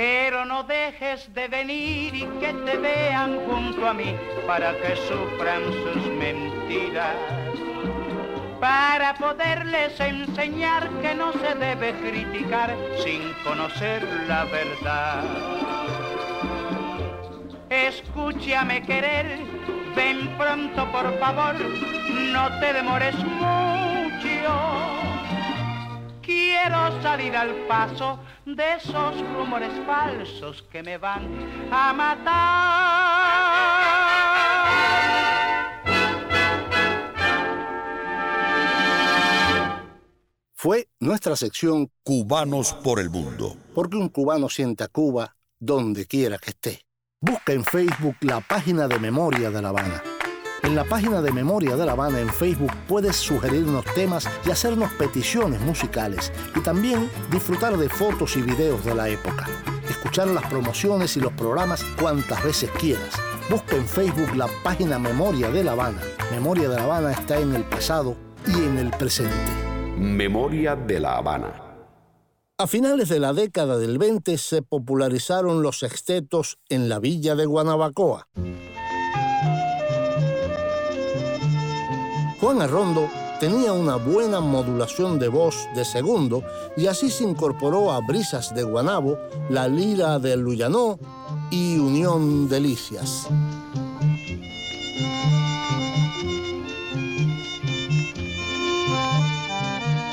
Pero 0.00 0.46
no 0.46 0.62
dejes 0.62 1.30
de 1.34 1.46
venir 1.48 2.14
y 2.14 2.24
que 2.40 2.54
te 2.64 2.78
vean 2.78 3.38
junto 3.46 3.86
a 3.86 3.92
mí 3.92 4.16
para 4.46 4.74
que 4.80 4.96
sufran 4.96 5.62
sus 5.62 6.06
mentiras. 6.12 7.14
Para 8.58 9.12
poderles 9.12 10.00
enseñar 10.00 10.88
que 11.02 11.14
no 11.14 11.34
se 11.34 11.54
debe 11.54 11.92
criticar 11.98 12.74
sin 13.04 13.30
conocer 13.44 14.02
la 14.26 14.44
verdad. 14.46 15.22
Escúchame 17.68 18.80
querer, 18.80 19.38
ven 19.94 20.34
pronto 20.38 20.90
por 20.92 21.18
favor, 21.18 21.56
no 22.32 22.48
te 22.58 22.72
demores 22.72 23.16
mucho. 23.16 24.89
Quiero 26.30 27.02
salir 27.02 27.34
al 27.34 27.66
paso 27.66 28.20
de 28.46 28.74
esos 28.74 29.20
rumores 29.34 29.72
falsos 29.84 30.62
que 30.70 30.80
me 30.80 30.96
van 30.96 31.26
a 31.72 31.92
matar. 31.92 32.30
Fue 40.54 40.88
nuestra 41.00 41.34
sección 41.34 41.90
Cubanos 42.04 42.74
por 42.74 43.00
el 43.00 43.10
Mundo. 43.10 43.56
Porque 43.74 43.96
un 43.96 44.08
cubano 44.08 44.48
siente 44.48 44.84
a 44.84 44.88
Cuba 44.88 45.34
donde 45.58 46.06
quiera 46.06 46.38
que 46.38 46.50
esté. 46.50 46.86
Busca 47.20 47.52
en 47.52 47.64
Facebook 47.64 48.14
la 48.20 48.40
página 48.40 48.86
de 48.86 49.00
Memoria 49.00 49.50
de 49.50 49.62
La 49.62 49.70
Habana. 49.70 50.00
En 50.62 50.74
la 50.74 50.84
página 50.84 51.22
de 51.22 51.32
Memoria 51.32 51.74
de 51.74 51.86
La 51.86 51.92
Habana 51.92 52.20
en 52.20 52.28
Facebook 52.28 52.72
puedes 52.86 53.16
sugerirnos 53.16 53.84
temas 53.94 54.28
y 54.46 54.50
hacernos 54.50 54.92
peticiones 54.92 55.60
musicales 55.62 56.32
y 56.54 56.60
también 56.60 57.10
disfrutar 57.30 57.78
de 57.78 57.88
fotos 57.88 58.36
y 58.36 58.42
videos 58.42 58.84
de 58.84 58.94
la 58.94 59.08
época. 59.08 59.46
Escuchar 59.88 60.28
las 60.28 60.46
promociones 60.46 61.16
y 61.16 61.20
los 61.20 61.32
programas 61.32 61.82
cuantas 61.98 62.44
veces 62.44 62.70
quieras. 62.78 63.14
Busca 63.48 63.74
en 63.76 63.86
Facebook 63.86 64.36
la 64.36 64.48
página 64.62 64.98
Memoria 64.98 65.50
de 65.50 65.64
La 65.64 65.72
Habana. 65.72 66.02
Memoria 66.30 66.68
de 66.68 66.76
La 66.76 66.84
Habana 66.84 67.12
está 67.12 67.40
en 67.40 67.54
el 67.54 67.64
pasado 67.64 68.16
y 68.46 68.52
en 68.52 68.78
el 68.78 68.90
presente. 68.90 69.34
Memoria 69.96 70.76
de 70.76 71.00
La 71.00 71.16
Habana. 71.16 71.70
A 72.58 72.66
finales 72.66 73.08
de 73.08 73.18
la 73.18 73.32
década 73.32 73.78
del 73.78 73.96
20 73.96 74.36
se 74.36 74.60
popularizaron 74.60 75.62
los 75.62 75.78
sextetos 75.78 76.58
en 76.68 76.90
la 76.90 76.98
villa 76.98 77.34
de 77.34 77.46
Guanabacoa. 77.46 78.28
Juan 82.40 82.62
Arrondo 82.62 83.06
tenía 83.38 83.74
una 83.74 83.96
buena 83.96 84.40
modulación 84.40 85.18
de 85.18 85.28
voz 85.28 85.68
de 85.74 85.84
segundo 85.84 86.42
y 86.74 86.86
así 86.86 87.10
se 87.10 87.24
incorporó 87.24 87.92
a 87.92 88.00
Brisas 88.00 88.54
de 88.54 88.62
Guanabo, 88.62 89.18
La 89.50 89.68
Lira 89.68 90.18
de 90.18 90.38
Luyanó 90.38 90.98
y 91.50 91.76
Unión 91.76 92.48
Delicias. 92.48 93.28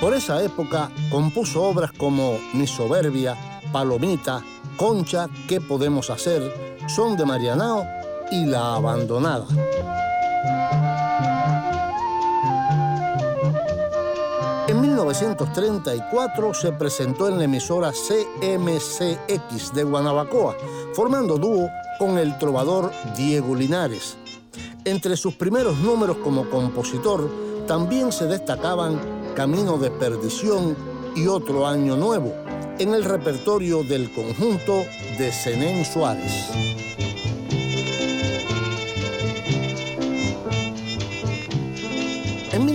Por 0.01 0.13
esa 0.13 0.43
época 0.43 0.91
compuso 1.09 1.63
obras 1.63 1.93
como 1.93 2.37
Mi 2.53 2.67
Soberbia, 2.67 3.37
Palomita, 3.71 4.43
Concha, 4.75 5.29
¿Qué 5.47 5.61
podemos 5.61 6.09
hacer?, 6.09 6.53
Son 6.87 7.15
de 7.15 7.25
Marianao 7.25 7.85
y 8.31 8.45
La 8.45 8.75
Abandonada. 8.75 9.47
1934 14.97 16.55
se 16.55 16.71
presentó 16.71 17.27
en 17.27 17.37
la 17.37 17.43
emisora 17.43 17.91
CMCX 17.91 19.71
de 19.75 19.83
Guanabacoa, 19.83 20.57
formando 20.95 21.37
dúo 21.37 21.69
con 21.99 22.17
el 22.17 22.35
trovador 22.39 22.91
Diego 23.15 23.53
Linares. 23.53 24.17
Entre 24.85 25.15
sus 25.15 25.35
primeros 25.35 25.77
números 25.77 26.17
como 26.23 26.49
compositor 26.49 27.29
también 27.67 28.11
se 28.11 28.25
destacaban 28.25 28.99
Camino 29.35 29.77
de 29.77 29.91
Perdición 29.91 30.75
y 31.15 31.27
Otro 31.27 31.67
Año 31.67 31.95
Nuevo, 31.95 32.33
en 32.79 32.95
el 32.95 33.03
repertorio 33.03 33.83
del 33.83 34.11
conjunto 34.11 34.83
de 35.19 35.31
Zenén 35.31 35.85
Suárez. 35.85 36.49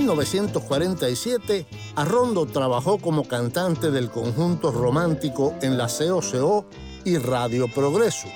1947, 0.03 1.65
Arrondo 1.95 2.47
trabajó 2.47 2.99
como 2.99 3.29
cantante 3.29 3.93
del 3.93 4.11
conjunto 4.11 4.73
romántico 4.73 5.55
en 5.63 5.79
la 5.79 5.87
COCO 5.87 6.67
y 7.05 7.19
Radio 7.19 7.69
Progreso. 7.73 8.27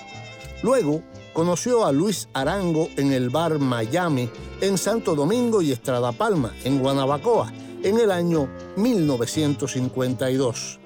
Luego, 0.63 1.03
conoció 1.33 1.85
a 1.85 1.91
Luis 1.91 2.29
Arango 2.35 2.87
en 2.97 3.13
el 3.13 3.31
bar 3.31 3.59
Miami 3.59 4.31
en 4.61 4.79
Santo 4.79 5.17
Domingo 5.17 5.61
y 5.61 5.73
Estrada 5.73 6.13
Palma, 6.13 6.55
en 6.63 6.79
Guanabacoa, 6.79 7.53
en 7.83 7.99
el 7.99 8.13
año 8.13 8.49
1952. 8.77 10.79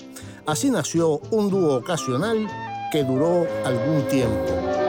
Así 0.46 0.70
nació 0.70 1.18
un 1.30 1.50
dúo 1.50 1.76
ocasional 1.76 2.48
que 2.90 3.04
duró 3.04 3.46
algún 3.66 4.08
tiempo. 4.08 4.79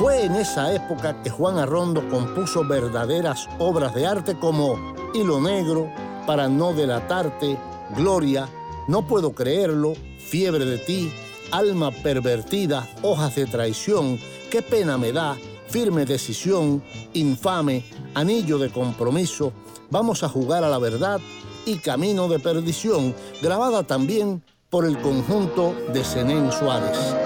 Fue 0.00 0.24
en 0.24 0.34
esa 0.34 0.72
época 0.74 1.22
que 1.22 1.28
Juan 1.28 1.58
Arrondo 1.58 2.08
compuso 2.08 2.66
verdaderas 2.66 3.46
obras 3.58 3.94
de 3.94 4.06
arte 4.06 4.34
como 4.34 4.94
Hilo 5.12 5.42
Negro, 5.42 5.92
Para 6.26 6.48
no 6.48 6.72
delatarte, 6.72 7.58
Gloria, 7.94 8.48
No 8.88 9.06
puedo 9.06 9.32
creerlo, 9.32 9.92
Fiebre 10.18 10.64
de 10.64 10.78
ti, 10.78 11.12
Alma 11.50 11.90
pervertida, 11.90 12.88
Hojas 13.02 13.34
de 13.34 13.44
traición, 13.44 14.18
Qué 14.50 14.62
pena 14.62 14.96
me 14.96 15.12
da, 15.12 15.36
Firme 15.68 16.06
decisión, 16.06 16.82
Infame, 17.12 17.84
Anillo 18.14 18.56
de 18.56 18.70
compromiso, 18.70 19.52
Vamos 19.90 20.22
a 20.22 20.30
jugar 20.30 20.64
a 20.64 20.70
la 20.70 20.78
verdad 20.78 21.20
y 21.66 21.76
Camino 21.76 22.26
de 22.26 22.38
perdición, 22.38 23.14
grabada 23.42 23.82
también 23.82 24.42
por 24.70 24.86
el 24.86 24.98
conjunto 24.98 25.74
de 25.92 26.02
Zenén 26.02 26.50
Suárez. 26.52 27.19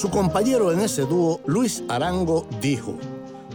Su 0.00 0.08
compañero 0.08 0.72
en 0.72 0.80
ese 0.80 1.02
dúo, 1.02 1.42
Luis 1.44 1.84
Arango, 1.86 2.46
dijo, 2.62 2.96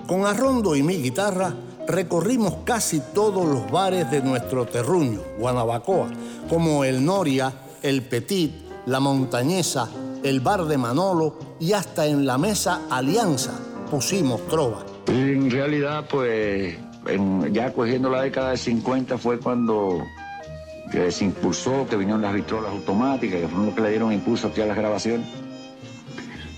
con 0.05 0.27
Arrondo 0.27 0.75
y 0.75 0.83
mi 0.83 0.97
guitarra 0.97 1.55
recorrimos 1.87 2.57
casi 2.63 3.01
todos 3.15 3.47
los 3.47 3.71
bares 3.71 4.11
de 4.11 4.21
nuestro 4.21 4.67
terruño, 4.67 5.21
Guanabacoa, 5.39 6.07
como 6.47 6.83
el 6.83 7.03
Noria, 7.03 7.51
el 7.81 8.03
Petit, 8.03 8.51
la 8.85 8.99
Montañesa, 8.99 9.89
el 10.21 10.39
bar 10.39 10.65
de 10.65 10.77
Manolo 10.77 11.39
y 11.59 11.73
hasta 11.73 12.05
en 12.05 12.27
la 12.27 12.37
mesa 12.37 12.81
Alianza 12.91 13.59
pusimos 13.89 14.45
trova. 14.45 14.85
En 15.07 15.49
realidad, 15.49 16.05
pues, 16.07 16.77
ya 17.51 17.73
cogiendo 17.73 18.07
la 18.07 18.21
década 18.21 18.51
de 18.51 18.57
50 18.57 19.17
fue 19.17 19.39
cuando 19.39 19.97
se 21.09 21.25
impulsó, 21.25 21.87
que 21.89 21.95
vinieron 21.95 22.21
las 22.21 22.35
vitrolas 22.35 22.71
automáticas, 22.71 23.41
que 23.41 23.47
fueron 23.47 23.65
los 23.65 23.75
que 23.75 23.81
le 23.81 23.89
dieron 23.89 24.13
impulso 24.13 24.49
aquí 24.49 24.61
a 24.61 24.67
las 24.67 24.77
grabaciones. 24.77 25.27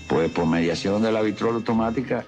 Pues 0.08 0.30
por 0.30 0.46
mediación 0.46 1.02
de 1.02 1.12
la 1.12 1.22
vitrola 1.22 1.56
automática 1.56 2.24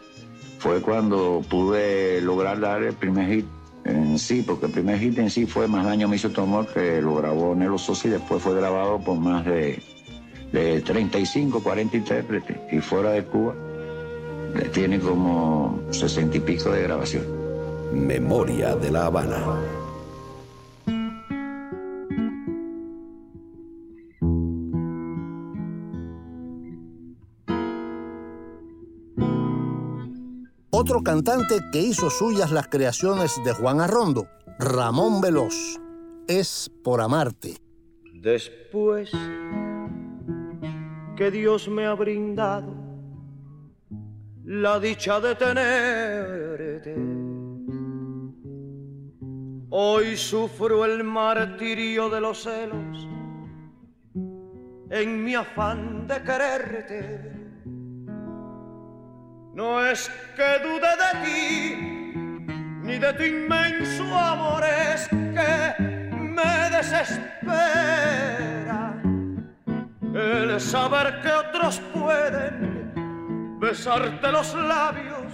fue 0.58 0.80
cuando 0.82 1.42
pude 1.48 2.20
lograr 2.20 2.60
dar 2.60 2.82
el 2.82 2.94
primer 2.94 3.32
hit 3.32 3.46
en 3.84 4.18
sí, 4.18 4.42
porque 4.42 4.66
el 4.66 4.72
primer 4.72 4.98
hit 4.98 5.18
en 5.18 5.30
sí 5.30 5.46
fue 5.46 5.66
Más 5.66 5.86
daño 5.86 6.06
me 6.06 6.16
hizo 6.16 6.30
tu 6.30 6.42
amor, 6.42 6.66
que 6.66 7.00
lo 7.00 7.16
grabó 7.16 7.54
Nelo 7.54 7.78
Sosa 7.78 8.08
y 8.08 8.10
después 8.10 8.42
fue 8.42 8.54
grabado 8.54 9.00
por 9.00 9.16
más 9.16 9.46
de, 9.46 9.82
de 10.52 10.80
35, 10.82 11.62
40 11.62 11.96
intérpretes 11.96 12.56
y 12.70 12.80
fuera 12.80 13.12
de 13.12 13.24
Cuba 13.24 13.54
tiene 14.72 14.98
como 14.98 15.80
sesenta 15.90 16.36
y 16.36 16.40
pico 16.40 16.70
de 16.70 16.82
grabación. 16.82 17.24
Memoria 17.92 18.76
de 18.76 18.90
la 18.90 19.06
Habana. 19.06 19.79
Otro 30.80 31.02
cantante 31.02 31.60
que 31.70 31.78
hizo 31.78 32.08
suyas 32.08 32.52
las 32.52 32.68
creaciones 32.68 33.38
de 33.44 33.52
Juan 33.52 33.82
Arrondo, 33.82 34.28
Ramón 34.58 35.20
Veloz, 35.20 35.78
es 36.26 36.70
Por 36.82 37.02
Amarte. 37.02 37.58
Después 38.14 39.10
que 41.18 41.30
Dios 41.30 41.68
me 41.68 41.84
ha 41.84 41.92
brindado 41.92 42.74
la 44.42 44.80
dicha 44.80 45.20
de 45.20 45.34
tenerte. 45.34 46.96
Hoy 49.68 50.16
sufro 50.16 50.86
el 50.86 51.04
martirio 51.04 52.08
de 52.08 52.22
los 52.22 52.42
celos 52.42 53.06
en 54.88 55.24
mi 55.24 55.34
afán 55.34 56.06
de 56.06 56.22
quererte. 56.22 57.39
No 59.54 59.84
es 59.84 60.10
que 60.36 60.58
dude 60.62 60.96
de 61.02 61.10
ti, 61.24 61.74
ni 62.82 62.98
de 62.98 63.12
tu 63.14 63.22
inmenso 63.24 64.04
amor, 64.16 64.62
es 64.64 65.08
que 65.08 65.74
me 66.18 66.70
desespera 66.76 68.30
el 70.14 70.60
saber 70.60 71.20
que 71.20 71.32
otros 71.32 71.80
pueden 71.92 73.58
besarte 73.60 74.32
los 74.32 74.54
labios 74.54 75.32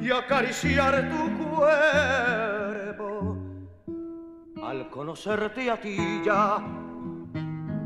y 0.00 0.10
acariciar 0.10 1.08
tu 1.10 1.38
cuerpo. 1.54 3.38
Al 4.62 4.90
conocerte 4.90 5.70
a 5.70 5.80
ti 5.80 6.22
ya, 6.24 6.62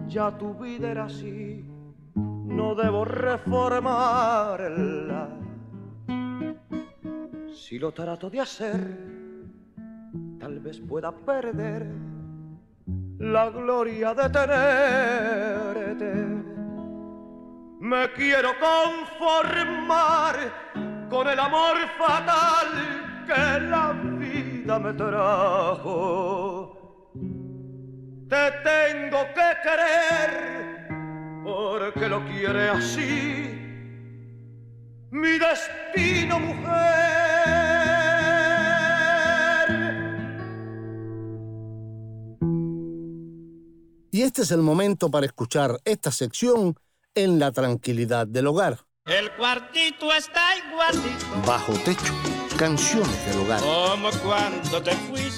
ya 0.08 0.36
tu 0.36 0.54
vida 0.54 0.90
era 0.90 1.04
así, 1.04 1.64
no 2.48 2.74
debo 2.74 3.04
reformarla. 3.04 5.28
Si 7.54 7.78
lo 7.78 7.92
trato 7.92 8.28
de 8.28 8.40
hacer, 8.40 8.98
tal 10.40 10.58
vez 10.60 10.80
pueda 10.80 11.12
perder 11.12 11.86
la 13.18 13.50
gloria 13.50 14.14
de 14.14 14.30
tenerte 14.30 16.38
me 17.80 18.12
quiero 18.12 18.50
conformar 18.58 20.36
con 21.08 21.28
el 21.28 21.38
amor 21.38 21.76
fatal 21.96 23.24
que 23.26 23.60
la 23.60 23.92
vida 23.92 24.78
me 24.78 24.92
trajo. 24.92 26.76
Te 28.28 28.50
tengo 28.62 29.18
que 29.34 29.56
querer 29.62 30.77
porque 31.48 32.08
lo 32.08 32.22
quiere 32.26 32.68
así 32.68 33.54
mi 35.10 35.38
destino 35.38 36.38
mujer. 36.38 36.68
Y 44.10 44.22
este 44.22 44.42
es 44.42 44.50
el 44.50 44.58
momento 44.58 45.10
para 45.10 45.24
escuchar 45.24 45.78
esta 45.84 46.12
sección 46.12 46.74
en 47.14 47.38
la 47.38 47.50
tranquilidad 47.52 48.26
del 48.26 48.48
hogar. 48.48 48.80
El 49.06 49.32
cuartito 49.32 50.12
está 50.12 50.42
igualito. 50.56 51.42
Bajo 51.46 51.72
techo, 51.84 52.12
canciones 52.58 53.26
del 53.26 53.38
hogar. 53.38 53.60
Como 53.62 54.10
cuando 54.22 54.82
te 54.82 54.92
fuiste. 54.92 55.37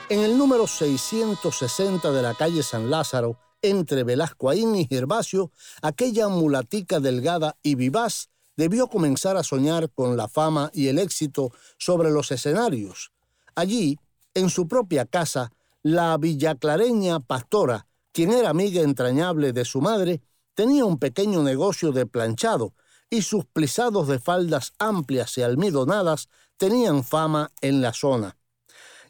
En 0.10 0.22
el 0.22 0.36
número 0.38 0.66
660 0.66 2.12
de 2.12 2.22
la 2.22 2.34
calle 2.34 2.64
San 2.64 2.90
Lázaro, 2.90 3.38
entre 3.62 4.04
Velascoaín 4.04 4.76
y 4.76 4.88
Gervasio, 4.88 5.52
aquella 5.84 6.28
mulatica 6.28 7.00
delgada 7.00 7.56
y 7.62 7.76
vivaz 7.76 8.30
debió 8.58 8.88
comenzar 8.88 9.38
a 9.38 9.44
soñar 9.44 9.92
con 9.92 10.18
la 10.18 10.28
fama 10.28 10.72
y 10.74 10.88
el 10.88 10.98
éxito 10.98 11.52
sobre 11.78 12.10
los 12.10 12.32
escenarios. 12.32 13.12
Allí, 13.56 14.00
en 14.34 14.50
su 14.50 14.68
propia 14.68 15.06
casa, 15.06 15.52
la 15.84 16.18
villaclareña 16.18 17.20
pastora, 17.20 17.88
quien 18.12 18.32
era 18.32 18.50
amiga 18.50 18.82
entrañable 18.82 19.54
de 19.54 19.66
su 19.66 19.82
madre, 19.82 20.22
tenía 20.54 20.86
un 20.86 21.00
pequeño 21.00 21.44
negocio 21.44 21.92
de 21.92 22.06
planchado 22.06 22.74
y 23.10 23.24
sus 23.24 23.46
plisados 23.46 24.08
de 24.08 24.20
faldas 24.20 24.74
amplias 24.80 25.38
y 25.38 25.42
almidonadas 25.42 26.30
tenían 26.58 27.04
fama 27.04 27.52
en 27.62 27.82
la 27.82 27.94
zona. 27.94 28.38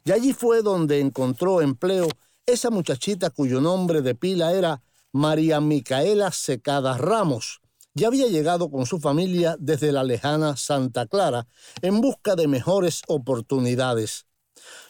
Y 0.04 0.12
allí 0.12 0.32
fue 0.32 0.62
donde 0.62 1.00
encontró 1.00 1.60
empleo 1.60 2.08
esa 2.46 2.70
muchachita 2.70 3.30
cuyo 3.30 3.60
nombre 3.60 4.02
de 4.02 4.14
pila 4.14 4.52
era 4.52 4.82
María 5.12 5.60
Micaela 5.60 6.32
Secada 6.32 6.96
Ramos. 6.96 7.60
Ya 7.94 8.08
había 8.08 8.26
llegado 8.26 8.70
con 8.70 8.86
su 8.86 8.98
familia 8.98 9.56
desde 9.60 9.92
la 9.92 10.02
lejana 10.02 10.56
Santa 10.56 11.06
Clara 11.06 11.46
en 11.82 12.00
busca 12.00 12.34
de 12.34 12.48
mejores 12.48 13.02
oportunidades. 13.06 14.26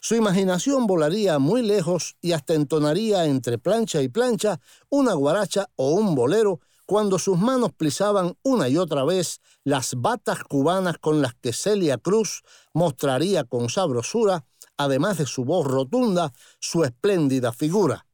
Su 0.01 0.15
imaginación 0.17 0.87
volaría 0.87 1.39
muy 1.39 1.63
lejos 1.63 2.17
y 2.21 2.33
hasta 2.33 2.55
entonaría 2.55 3.25
entre 3.27 3.59
plancha 3.59 4.03
y 4.03 4.09
plancha 4.09 4.61
una 4.89 5.15
guaracha 5.15 5.71
o 5.77 5.93
un 5.93 6.15
bolero 6.15 6.61
cuando 6.87 7.19
sus 7.19 7.39
manos 7.39 7.73
plisaban 7.73 8.37
una 8.43 8.69
y 8.69 8.77
otra 8.77 9.05
vez 9.05 9.41
las 9.65 9.95
batas 9.97 10.43
cubanas 10.45 10.99
con 10.99 11.23
las 11.23 11.35
que 11.35 11.53
Celia 11.53 11.99
Cruz 11.99 12.43
mostraría 12.75 13.45
con 13.45 13.69
sabrosura, 13.69 14.45
además 14.77 15.19
de 15.19 15.27
su 15.27 15.45
voz 15.45 15.67
rotunda, 15.67 16.33
su 16.59 16.85
espléndida 16.85 17.53
figura. 17.53 18.07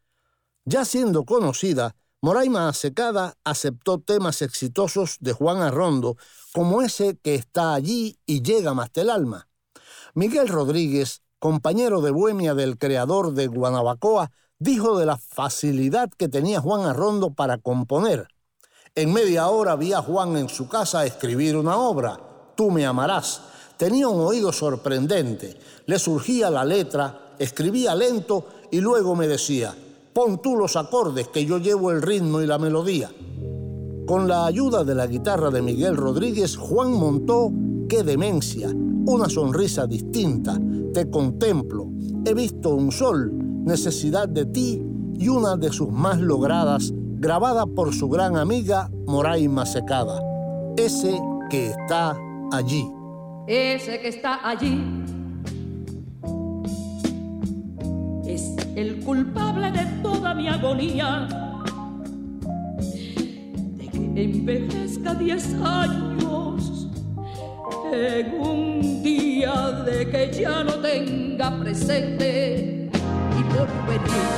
Ya 0.64 0.84
siendo 0.84 1.24
conocida, 1.24 1.96
Moraima 2.20 2.72
Secada 2.72 3.38
aceptó 3.44 3.98
temas 4.00 4.42
exitosos 4.42 5.16
de 5.20 5.32
Juan 5.32 5.62
Arrondo, 5.62 6.16
como 6.52 6.82
ese 6.82 7.16
que 7.16 7.34
está 7.34 7.74
allí 7.74 8.18
y 8.26 8.42
llega 8.42 8.74
más 8.74 8.90
el 8.94 9.08
alma. 9.08 9.48
Miguel 10.14 10.48
Rodríguez, 10.48 11.22
compañero 11.38 12.00
de 12.00 12.10
Bohemia 12.10 12.54
del 12.54 12.78
creador 12.78 13.32
de 13.32 13.46
Guanabacoa, 13.46 14.30
dijo 14.58 14.98
de 14.98 15.06
la 15.06 15.16
facilidad 15.16 16.10
que 16.16 16.28
tenía 16.28 16.60
Juan 16.60 16.82
Arrondo 16.82 17.30
para 17.30 17.58
componer. 17.58 18.28
En 18.94 19.12
media 19.12 19.48
hora 19.48 19.76
vi 19.76 19.92
a 19.92 20.02
Juan 20.02 20.36
en 20.36 20.48
su 20.48 20.68
casa 20.68 21.06
escribir 21.06 21.56
una 21.56 21.76
obra, 21.76 22.18
Tú 22.58 22.72
me 22.72 22.84
amarás. 22.84 23.40
Tenía 23.76 24.08
un 24.08 24.20
oído 24.20 24.52
sorprendente. 24.52 25.56
Le 25.86 25.96
surgía 26.00 26.50
la 26.50 26.64
letra, 26.64 27.36
escribía 27.38 27.94
lento 27.94 28.48
y 28.72 28.80
luego 28.80 29.14
me 29.14 29.28
decía, 29.28 29.76
pon 30.12 30.42
tú 30.42 30.56
los 30.56 30.74
acordes 30.74 31.28
que 31.28 31.46
yo 31.46 31.58
llevo 31.58 31.92
el 31.92 32.02
ritmo 32.02 32.40
y 32.40 32.46
la 32.48 32.58
melodía. 32.58 33.12
Con 34.08 34.26
la 34.26 34.44
ayuda 34.44 34.82
de 34.82 34.96
la 34.96 35.06
guitarra 35.06 35.50
de 35.50 35.62
Miguel 35.62 35.96
Rodríguez, 35.96 36.56
Juan 36.56 36.94
montó 36.94 37.52
Qué 37.88 38.02
demencia, 38.02 38.68
una 39.06 39.30
sonrisa 39.30 39.86
distinta, 39.86 40.60
te 40.92 41.08
contemplo, 41.08 41.90
he 42.26 42.34
visto 42.34 42.74
un 42.74 42.92
sol, 42.92 43.32
necesidad 43.64 44.28
de 44.28 44.44
ti 44.44 44.82
y 45.18 45.28
una 45.28 45.56
de 45.56 45.72
sus 45.72 45.90
más 45.90 46.20
logradas 46.20 46.92
grabada 46.94 47.64
por 47.64 47.94
su 47.94 48.10
gran 48.10 48.36
amiga 48.36 48.90
Moraima 49.06 49.64
Secada. 49.64 50.20
Ese 50.76 51.18
que 51.48 51.68
está 51.70 52.14
allí. 52.52 52.86
Ese 53.46 53.98
que 54.00 54.08
está 54.08 54.46
allí 54.46 54.84
es 58.26 58.54
el 58.76 59.02
culpable 59.02 59.72
de 59.72 59.86
toda 60.02 60.34
mi 60.34 60.46
agonía. 60.46 61.26
De 63.78 63.88
que 63.88 64.22
envejezca 64.22 65.14
diez 65.14 65.54
años 65.54 66.37
en 67.92 68.40
un 68.40 69.02
día 69.02 69.70
de 69.84 70.08
que 70.10 70.30
ya 70.32 70.62
no 70.62 70.74
tenga 70.74 71.58
presente 71.58 72.88
y 73.38 73.42
por 73.54 73.68
venir. 73.86 74.28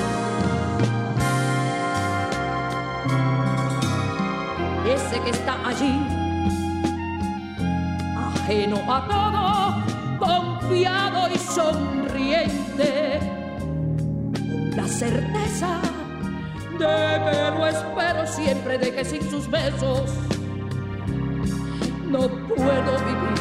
Ese 4.87 5.21
que 5.21 5.31
está 5.31 5.69
allí, 5.69 6.01
ajeno 8.17 8.79
a 8.89 9.85
todo, 10.19 10.19
confiado 10.19 11.29
y 11.33 11.39
sonriente, 11.39 13.21
con 14.35 14.77
la 14.77 14.87
certeza 14.89 15.81
de 16.73 16.79
que 16.79 17.59
lo 17.59 17.67
espero 17.67 18.27
siempre, 18.27 18.79
de 18.79 18.95
que 18.95 19.05
sin 19.05 19.31
sus 19.31 19.49
besos 19.49 20.11
no 22.11 22.29
puedo 22.49 22.93
vivir. 23.07 23.41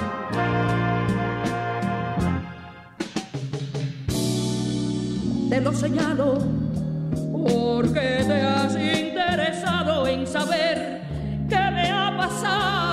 Te 5.50 5.62
lo 5.62 5.74
señalo 5.74 6.38
porque 7.32 8.24
te 8.28 8.42
has 8.42 8.76
interesado 8.76 10.08
en 10.08 10.28
saber 10.28 11.02
¿Qué 11.50 11.58
me 11.72 11.90
ha 11.90 12.16
pasado? 12.16 12.89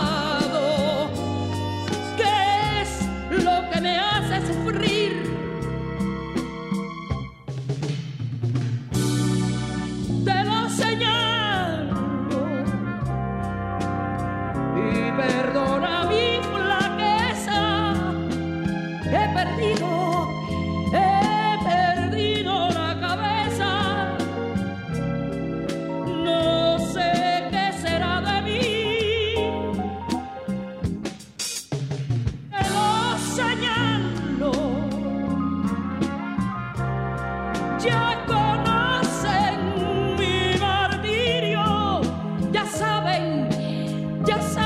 Fue 44.26 44.65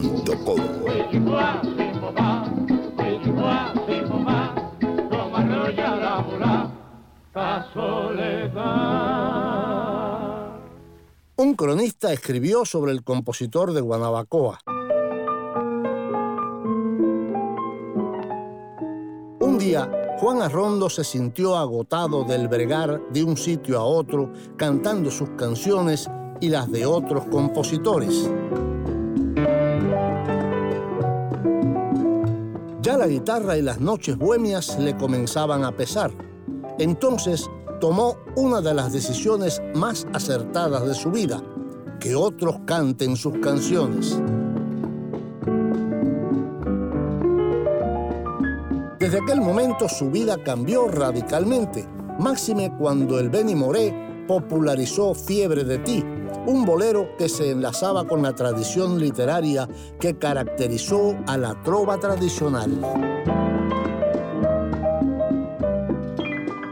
Un 11.37 11.55
cronista 11.55 12.13
escribió 12.13 12.65
sobre 12.65 12.93
el 12.93 13.03
compositor 13.03 13.73
de 13.73 13.81
Guanabacoa. 13.81 14.61
Un 19.41 19.59
día, 19.59 19.91
Juan 20.21 20.43
Arrondo 20.43 20.91
se 20.91 21.03
sintió 21.03 21.57
agotado 21.57 22.25
del 22.25 22.47
bregar 22.47 23.01
de 23.11 23.25
un 23.25 23.39
sitio 23.39 23.79
a 23.79 23.85
otro, 23.85 24.31
cantando 24.59 25.11
sus 25.11 25.31
canciones 25.31 26.11
y 26.43 26.51
las 26.51 26.71
de 26.71 26.85
otros 26.85 27.25
compositores. 27.31 28.31
Ya 32.83 32.99
la 32.99 33.07
guitarra 33.07 33.57
y 33.57 33.63
las 33.63 33.81
noches 33.81 34.19
bohemias 34.19 34.79
le 34.79 34.95
comenzaban 34.95 35.65
a 35.65 35.75
pesar. 35.75 36.11
Entonces 36.79 37.49
tomó 37.81 38.19
una 38.37 38.61
de 38.61 38.75
las 38.75 38.93
decisiones 38.93 39.63
más 39.75 40.07
acertadas 40.13 40.87
de 40.87 40.95
su 40.95 41.11
vida, 41.11 41.43
que 41.99 42.15
otros 42.15 42.57
canten 42.67 43.17
sus 43.17 43.39
canciones. 43.39 44.21
Desde 49.01 49.17
aquel 49.17 49.41
momento 49.41 49.89
su 49.89 50.11
vida 50.11 50.37
cambió 50.45 50.87
radicalmente, 50.87 51.89
máxime 52.19 52.71
cuando 52.77 53.19
el 53.19 53.31
Benny 53.31 53.55
Moré 53.55 54.27
popularizó 54.29 55.15
Fiebre 55.15 55.65
de 55.65 55.79
ti, 55.79 56.05
un 56.47 56.67
bolero 56.67 57.17
que 57.17 57.31
se 57.31 57.51
enlazaba 57.51 58.07
con 58.07 58.21
la 58.21 58.35
tradición 58.35 59.01
literaria 59.01 59.67
que 59.99 60.19
caracterizó 60.19 61.17
a 61.27 61.39
la 61.39 61.63
trova 61.63 61.99
tradicional. 61.99 62.79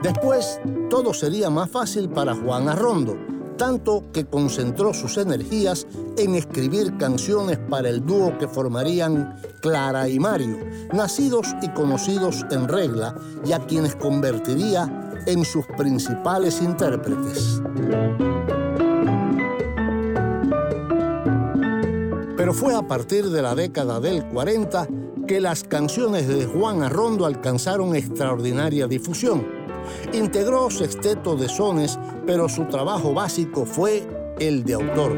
Después, 0.02 0.60
todo 0.90 1.14
sería 1.14 1.48
más 1.48 1.70
fácil 1.70 2.10
para 2.10 2.34
Juan 2.34 2.68
Arrondo, 2.68 3.16
tanto 3.59 4.04
que 4.12 4.24
concentró 4.24 4.94
sus 4.94 5.18
energías 5.18 5.86
en 6.16 6.34
escribir 6.34 6.96
canciones 6.96 7.59
para 7.59 7.90
el 7.90 8.06
dúo 8.06 8.38
que 8.38 8.48
formarían 8.48 9.36
Clara 9.61 10.09
y 10.09 10.18
Mario, 10.18 10.56
nacidos 10.94 11.48
y 11.61 11.68
conocidos 11.70 12.46
en 12.50 12.68
regla 12.68 13.14
y 13.44 13.52
a 13.52 13.59
quienes 13.59 13.96
convertiría 13.96 15.12
en 15.26 15.44
sus 15.44 15.66
principales 15.76 16.62
intérpretes. 16.62 17.61
Pero 22.36 22.54
fue 22.54 22.74
a 22.74 22.86
partir 22.86 23.28
de 23.28 23.42
la 23.42 23.54
década 23.54 24.00
del 24.00 24.24
40 24.28 24.88
que 25.26 25.40
las 25.40 25.64
canciones 25.64 26.28
de 26.28 26.46
Juan 26.46 26.82
Arrondo 26.82 27.26
alcanzaron 27.26 27.94
extraordinaria 27.94 28.86
difusión. 28.86 29.57
Integró 30.12 30.70
sexteto 30.70 31.36
de 31.36 31.49
sones, 31.49 31.99
pero 32.26 32.49
su 32.49 32.64
trabajo 32.66 33.14
básico 33.14 33.64
fue 33.64 34.07
el 34.39 34.64
de 34.64 34.74
autor. 34.74 35.16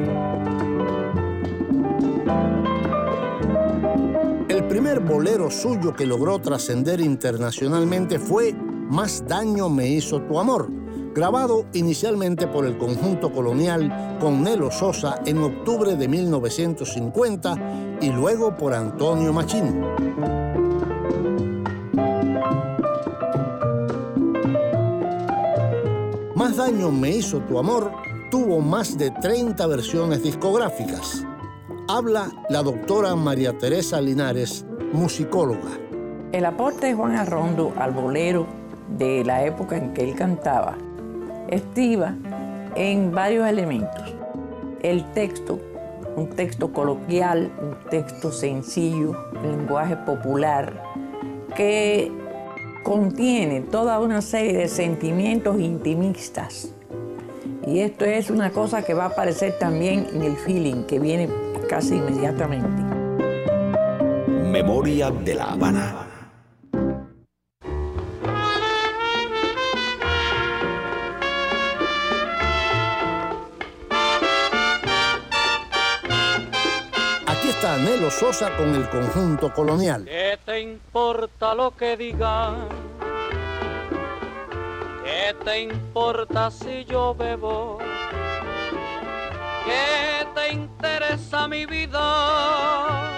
El 4.48 4.64
primer 4.64 5.00
bolero 5.00 5.50
suyo 5.50 5.94
que 5.94 6.06
logró 6.06 6.38
trascender 6.38 7.00
internacionalmente 7.00 8.18
fue 8.18 8.52
Más 8.52 9.24
daño 9.26 9.68
me 9.68 9.88
hizo 9.88 10.20
tu 10.22 10.38
amor, 10.38 10.68
grabado 11.14 11.66
inicialmente 11.72 12.46
por 12.46 12.66
el 12.66 12.76
conjunto 12.76 13.32
colonial 13.32 14.18
con 14.20 14.42
Nelo 14.42 14.70
Sosa 14.70 15.20
en 15.26 15.38
octubre 15.38 15.96
de 15.96 16.08
1950 16.08 17.98
y 18.00 18.10
luego 18.10 18.56
por 18.56 18.74
Antonio 18.74 19.32
Machín. 19.32 20.39
Daño 26.60 26.90
me 26.90 27.08
hizo 27.08 27.38
tu 27.40 27.58
amor 27.58 27.90
tuvo 28.30 28.60
más 28.60 28.98
de 28.98 29.10
30 29.10 29.66
versiones 29.66 30.22
discográficas. 30.22 31.24
Habla 31.88 32.30
la 32.50 32.62
doctora 32.62 33.16
María 33.16 33.56
Teresa 33.56 33.98
Linares, 33.98 34.66
musicóloga. 34.92 35.70
El 36.32 36.44
aporte 36.44 36.88
de 36.88 36.94
Juan 36.94 37.16
Arrondo 37.16 37.72
al 37.78 37.92
bolero 37.92 38.46
de 38.98 39.24
la 39.24 39.42
época 39.46 39.78
en 39.78 39.94
que 39.94 40.04
él 40.04 40.14
cantaba 40.14 40.76
estriba 41.48 42.14
en 42.76 43.10
varios 43.10 43.48
elementos. 43.48 44.14
El 44.82 45.10
texto, 45.12 45.58
un 46.14 46.28
texto 46.28 46.74
coloquial, 46.74 47.50
un 47.62 47.88
texto 47.88 48.30
sencillo, 48.30 49.16
lenguaje 49.42 49.96
popular, 49.96 50.82
que 51.56 52.12
contiene 52.82 53.60
toda 53.60 54.00
una 54.00 54.22
serie 54.22 54.56
de 54.56 54.68
sentimientos 54.68 55.60
intimistas. 55.60 56.72
Y 57.66 57.80
esto 57.80 58.04
es 58.04 58.30
una 58.30 58.50
cosa 58.50 58.82
que 58.82 58.94
va 58.94 59.04
a 59.04 59.08
aparecer 59.08 59.58
también 59.58 60.06
en 60.12 60.22
el 60.22 60.36
feeling 60.36 60.84
que 60.84 60.98
viene 60.98 61.28
casi 61.68 61.96
inmediatamente. 61.96 62.82
Memoria 64.50 65.10
de 65.10 65.34
la 65.34 65.52
Habana. 65.52 66.09
Sosa 78.08 78.56
con 78.56 78.74
el 78.74 78.88
conjunto 78.88 79.52
colonial. 79.52 80.04
¿Qué 80.06 80.38
te 80.46 80.60
importa 80.60 81.54
lo 81.54 81.76
que 81.76 81.96
digan? 81.98 82.68
¿Qué 85.04 85.34
te 85.44 85.60
importa 85.60 86.50
si 86.50 86.84
yo 86.86 87.14
bebo? 87.14 87.78
¿Qué 89.64 90.26
te 90.34 90.52
interesa 90.54 91.46
mi 91.48 91.66
vida? 91.66 93.10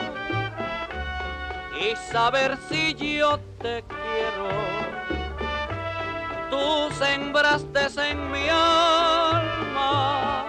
Y 1.78 1.94
saber 2.10 2.56
si 2.68 2.94
yo 2.94 3.38
te 3.60 3.84
quiero. 3.86 4.48
Tú 6.50 6.90
sembraste 6.98 8.10
en 8.10 8.32
mi 8.32 8.48
alma 8.48 10.44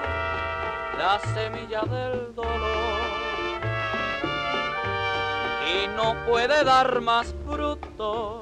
la 0.97 1.19
semilla 1.34 1.81
del 1.81 2.34
dolor 2.34 2.92
no 5.95 6.15
puede 6.25 6.63
dar 6.63 7.01
más 7.01 7.33
frutos 7.45 8.39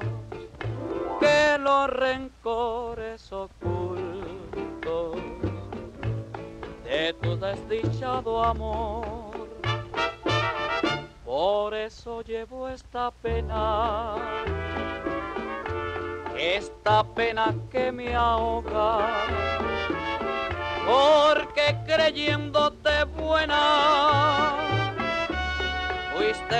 que 1.20 1.58
los 1.58 1.88
rencores 1.90 3.32
ocultos 3.32 5.16
de 6.84 7.14
tu 7.20 7.36
desdichado 7.38 8.42
amor. 8.42 9.32
Por 11.24 11.74
eso 11.74 12.22
llevo 12.22 12.68
esta 12.68 13.10
pena, 13.10 14.16
esta 16.36 17.02
pena 17.04 17.54
que 17.70 17.90
me 17.90 18.14
ahoga, 18.14 19.08
porque 20.86 21.76
creyéndote 21.86 23.04
buena, 23.16 24.81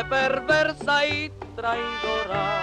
perversa 0.09 1.07
y 1.07 1.31
traidora. 1.57 2.63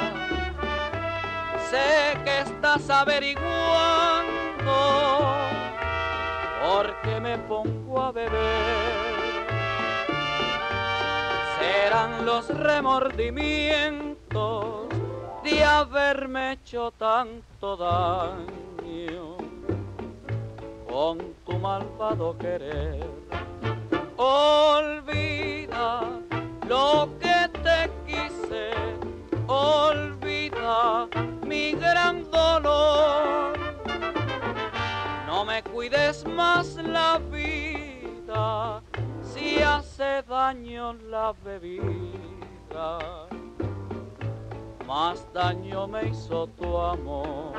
Sé 1.69 2.17
que 2.23 2.39
estás 2.41 2.89
averiguando 2.89 3.45
porque 6.63 7.19
me 7.19 7.37
pongo 7.37 8.01
a 8.01 8.11
beber. 8.11 8.31
Serán 11.59 12.25
los 12.25 12.49
remordimientos 12.49 14.87
de 15.43 15.63
haberme 15.63 16.53
hecho 16.53 16.89
tanto 16.91 17.77
daño 17.77 19.37
con 20.89 21.19
tu 21.45 21.59
malvado 21.59 22.35
querer. 22.37 23.05
olvida 24.17 26.01
lo 26.69 27.09
que 27.19 27.49
te 27.63 27.89
quise, 28.05 28.71
olvida 29.47 31.07
mi 31.43 31.71
gran 31.71 32.29
dolor. 32.29 33.57
No 35.25 35.43
me 35.43 35.63
cuides 35.63 36.25
más 36.25 36.75
la 36.75 37.17
vida 37.31 38.81
si 39.23 39.61
hace 39.63 40.21
daño 40.29 40.93
la 40.93 41.33
bebida. 41.43 42.99
Más 44.85 45.25
daño 45.33 45.87
me 45.87 46.07
hizo 46.07 46.47
tu 46.47 46.77
amor. 46.77 47.53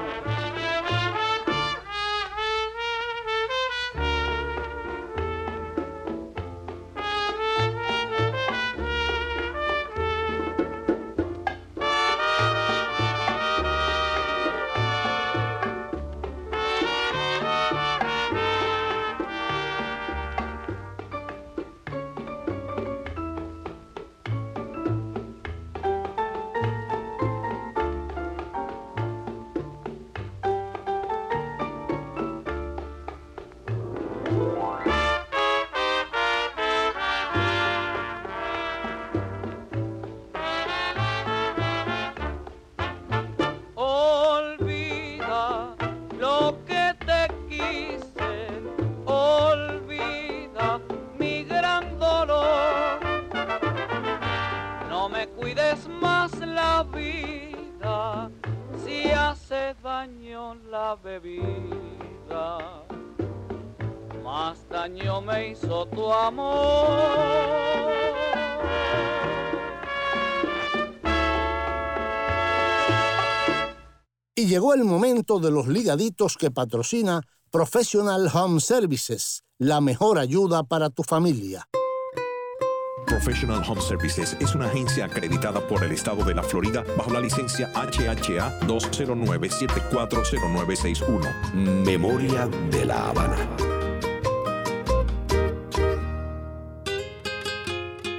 De 75.39 75.51
los 75.51 75.69
ligaditos 75.69 76.37
que 76.37 76.51
patrocina 76.51 77.23
Professional 77.51 78.29
Home 78.33 78.61
Services, 78.61 79.45
la 79.59 79.81
mejor 79.81 80.19
ayuda 80.19 80.65
para 80.65 80.91
tu 80.91 81.05
familia. 81.05 81.69
Professional 83.07 83.63
Home 83.69 83.81
Services 83.81 84.37
es 84.41 84.55
una 84.55 84.67
agencia 84.67 85.05
acreditada 85.05 85.67
por 85.67 85.83
el 85.85 85.93
estado 85.93 86.25
de 86.25 86.35
la 86.35 86.43
Florida 86.43 86.85
bajo 86.97 87.13
la 87.13 87.21
licencia 87.21 87.71
HHA 87.75 88.61
209-740961. 88.67 91.55
Memoria 91.85 92.49
de 92.71 92.85
la 92.85 93.11
Habana. 93.11 93.37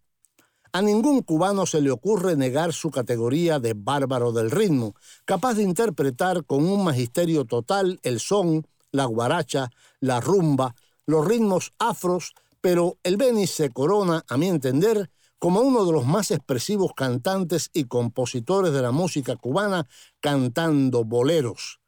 A 0.72 0.82
ningún 0.82 1.22
cubano 1.22 1.66
se 1.66 1.80
le 1.80 1.92
ocurre 1.92 2.34
negar 2.34 2.72
su 2.72 2.90
categoría 2.90 3.60
de 3.60 3.74
bárbaro 3.76 4.32
del 4.32 4.50
ritmo, 4.50 4.96
capaz 5.24 5.54
de 5.54 5.62
interpretar 5.62 6.44
con 6.44 6.66
un 6.66 6.82
magisterio 6.82 7.44
total 7.44 8.00
el 8.02 8.18
son, 8.18 8.66
la 8.90 9.04
guaracha, 9.04 9.70
la 10.00 10.20
rumba, 10.20 10.74
los 11.06 11.24
ritmos 11.24 11.74
afros, 11.78 12.34
pero 12.60 12.98
el 13.04 13.16
Beni 13.16 13.46
se 13.46 13.70
corona, 13.70 14.24
a 14.28 14.36
mi 14.36 14.48
entender, 14.48 15.10
como 15.38 15.60
uno 15.60 15.84
de 15.84 15.92
los 15.92 16.06
más 16.06 16.30
expresivos 16.30 16.92
cantantes 16.94 17.70
y 17.72 17.84
compositores 17.84 18.72
de 18.72 18.82
la 18.82 18.92
música 18.92 19.36
cubana 19.36 19.86
cantando 20.20 21.04
boleros. 21.04 21.80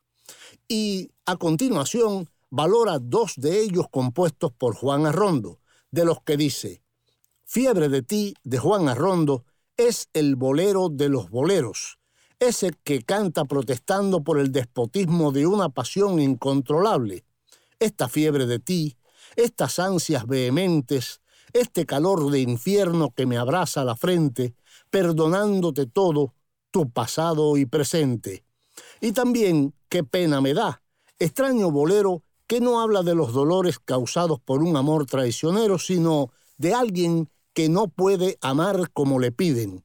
Y 0.69 1.11
a 1.25 1.37
continuación 1.37 2.29
valora 2.51 2.99
dos 2.99 3.35
de 3.37 3.61
ellos 3.61 3.87
compuestos 3.91 4.53
por 4.53 4.75
Juan 4.75 5.07
Arrondo, 5.07 5.61
de 5.91 6.05
los 6.05 6.23
que 6.23 6.37
dice, 6.37 6.83
Fiebre 7.45 7.89
de 7.89 8.03
ti 8.03 8.35
de 8.45 8.59
Juan 8.59 8.89
Arrondo 8.89 9.45
es 9.79 10.09
el 10.13 10.37
bolero 10.37 10.89
de 10.91 11.09
los 11.09 11.31
boleros, 11.31 11.99
ese 12.39 12.73
que 12.85 13.03
canta 13.03 13.45
protestando 13.45 14.23
por 14.23 14.39
el 14.39 14.53
despotismo 14.53 15.33
de 15.33 15.47
una 15.47 15.71
pasión 15.71 16.21
incontrolable. 16.21 17.25
Esta 17.81 18.09
fiebre 18.09 18.47
de 18.47 18.59
ti, 18.59 18.99
estas 19.37 19.79
ansias 19.79 20.27
vehementes, 20.27 21.21
este 21.53 21.87
calor 21.87 22.31
de 22.31 22.41
infierno 22.41 23.13
que 23.15 23.27
me 23.27 23.39
abraza 23.39 23.85
la 23.85 23.97
frente, 23.97 24.55
perdonándote 24.91 25.87
todo, 25.87 26.35
tu 26.71 26.91
pasado 26.91 27.57
y 27.57 27.67
presente. 27.67 28.45
Y 29.01 29.13
también, 29.13 29.75
qué 29.89 30.05
pena 30.05 30.41
me 30.41 30.55
da, 30.55 30.83
extraño 31.19 31.71
bolero 31.71 32.23
que 32.47 32.61
no 32.61 32.81
habla 32.81 33.03
de 33.03 33.15
los 33.15 33.33
dolores 33.33 33.79
causados 33.79 34.41
por 34.41 34.63
un 34.63 34.77
amor 34.77 35.07
traicionero, 35.07 35.79
sino 35.79 36.31
de 36.57 36.75
alguien 36.75 37.29
que 37.53 37.69
no 37.69 37.89
puede 37.89 38.39
amar 38.41 38.91
como 38.93 39.19
le 39.19 39.33
piden. 39.33 39.85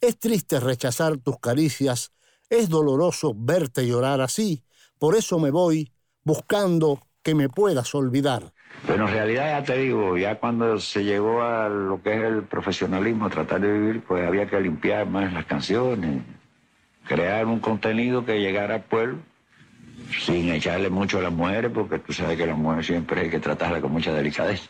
Es 0.00 0.18
triste 0.18 0.60
rechazar 0.60 1.18
tus 1.18 1.38
caricias, 1.38 2.12
es 2.48 2.68
doloroso 2.68 3.34
verte 3.36 3.86
llorar 3.86 4.20
así, 4.20 4.64
por 4.98 5.14
eso 5.14 5.38
me 5.38 5.50
voy 5.50 5.92
buscando 6.24 7.00
que 7.22 7.34
me 7.34 7.48
puedas 7.48 7.94
olvidar. 7.94 8.52
Bueno, 8.86 9.08
en 9.08 9.14
realidad 9.14 9.60
ya 9.60 9.64
te 9.64 9.78
digo, 9.78 10.16
ya 10.16 10.36
cuando 10.36 10.78
se 10.80 11.04
llegó 11.04 11.42
a 11.42 11.68
lo 11.68 12.02
que 12.02 12.14
es 12.14 12.22
el 12.22 12.42
profesionalismo, 12.42 13.30
tratar 13.30 13.60
de 13.60 13.72
vivir, 13.72 14.02
pues 14.02 14.26
había 14.26 14.46
que 14.46 14.60
limpiar 14.60 15.06
más 15.06 15.32
las 15.32 15.44
canciones, 15.44 16.22
crear 17.06 17.46
un 17.46 17.60
contenido 17.60 18.24
que 18.24 18.40
llegara 18.40 18.76
al 18.76 18.82
pueblo 18.82 19.18
sin 20.18 20.50
echarle 20.50 20.90
mucho 20.90 21.18
a 21.18 21.22
las 21.22 21.32
mujeres, 21.32 21.70
porque 21.72 21.98
tú 21.98 22.12
sabes 22.12 22.36
que 22.36 22.46
las 22.46 22.58
mujeres 22.58 22.86
siempre 22.86 23.22
hay 23.22 23.30
que 23.30 23.38
tratarlas 23.38 23.80
con 23.80 23.92
mucha 23.92 24.12
delicadeza. 24.12 24.68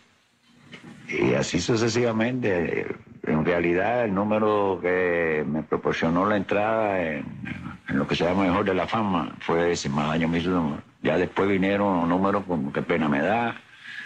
Y 1.08 1.34
así 1.34 1.60
sucesivamente. 1.60 2.86
En 3.24 3.44
realidad, 3.44 4.04
el 4.04 4.14
número 4.14 4.78
que 4.80 5.44
me 5.46 5.62
proporcionó 5.62 6.26
la 6.26 6.36
entrada 6.36 7.00
en, 7.02 7.24
lo 7.88 8.06
que 8.06 8.16
se 8.16 8.24
llama 8.24 8.44
Mejor 8.44 8.64
de 8.64 8.74
la 8.74 8.86
Fama 8.86 9.36
fue 9.40 9.72
ese, 9.72 9.88
más 9.88 10.10
año 10.10 10.28
mismo. 10.28 10.78
Ya 11.02 11.18
después 11.18 11.48
vinieron 11.48 12.08
números 12.08 12.44
como 12.46 12.72
Qué 12.72 12.82
pena 12.82 13.08
me 13.08 13.20
da, 13.20 13.60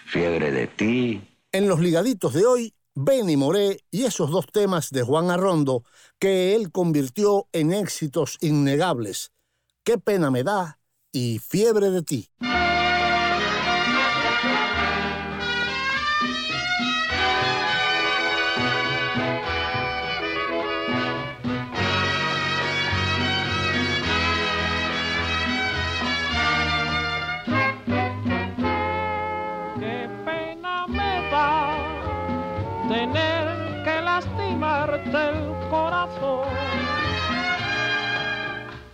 Fiebre 0.06 0.52
de 0.52 0.68
ti. 0.68 1.20
En 1.50 1.68
los 1.68 1.80
ligaditos 1.80 2.32
de 2.32 2.46
hoy, 2.46 2.74
Benny 2.94 3.36
Moré 3.36 3.80
y 3.90 4.04
esos 4.04 4.30
dos 4.30 4.46
temas 4.46 4.90
de 4.90 5.02
Juan 5.02 5.30
Arrondo 5.30 5.82
que 6.20 6.54
él 6.54 6.70
convirtió 6.70 7.48
en 7.52 7.72
éxitos 7.72 8.38
innegables. 8.40 9.32
Qué 9.82 9.98
pena 9.98 10.30
me 10.30 10.44
da 10.44 10.78
y 11.12 11.40
Fiebre 11.40 11.90
de 11.90 12.02
ti. 12.02 12.28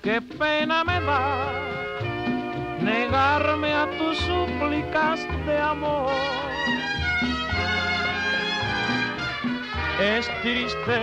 Qué 0.03 0.21
pena 0.21 0.83
me 0.83 1.01
da 1.01 1.53
negarme 2.81 3.73
a 3.73 3.87
tus 3.99 4.19
súplicas 4.19 5.21
de 5.47 5.59
amor. 5.59 6.11
Es 10.01 10.29
triste 10.43 10.99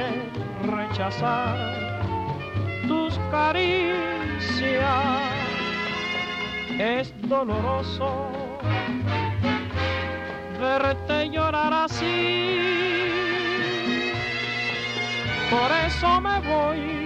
rechazar 0.65 1.55
tus 2.89 3.17
caricias, 3.31 4.83
es 6.77 7.13
doloroso 7.29 8.33
verte 10.59 11.29
llorar 11.29 11.73
así. 11.85 12.59
Por 15.49 15.71
eso 15.87 16.19
me 16.19 16.39
voy 16.41 16.98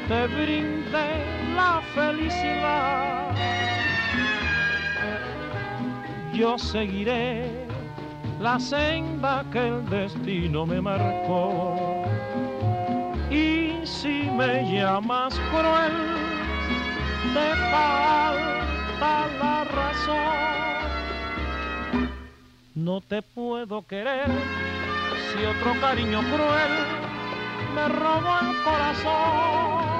te 0.07 0.27
brinde 0.27 1.07
la 1.55 1.81
felicidad. 1.95 3.31
Yo 6.33 6.57
seguiré 6.59 7.65
la 8.39 8.59
senda 8.59 9.43
que 9.51 9.67
el 9.67 9.89
destino 9.89 10.65
me 10.65 10.79
marcó. 10.81 12.03
Y 13.31 13.79
si 13.83 14.29
me 14.37 14.71
llamas 14.71 15.39
cruel, 15.49 15.93
te 17.33 17.55
falta 17.71 19.27
la 19.39 19.63
razón. 19.63 20.74
No 22.75 22.99
te 22.99 23.21
puedo 23.21 23.87
querer 23.87 24.27
si 24.27 25.45
otro 25.45 25.79
cariño 25.79 26.19
cruel 26.19 26.71
me 27.73 27.87
robó 27.87 28.37
el 28.41 28.63
corazón. 28.65 29.94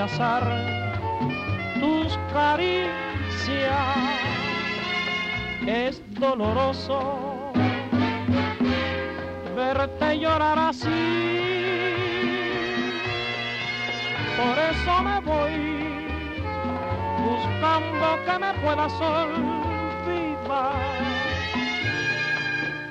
Rechazar 0.00 0.42
tus 1.78 2.18
caricias, 2.32 2.88
es 5.66 6.02
doloroso 6.18 7.52
verte 9.54 10.18
llorar 10.18 10.58
así. 10.58 10.88
Por 14.38 14.58
eso 14.70 15.02
me 15.02 15.20
voy 15.20 16.06
buscando 17.18 18.06
que 18.24 18.38
me 18.38 18.54
puedas 18.62 18.92
olvidar, 19.00 20.72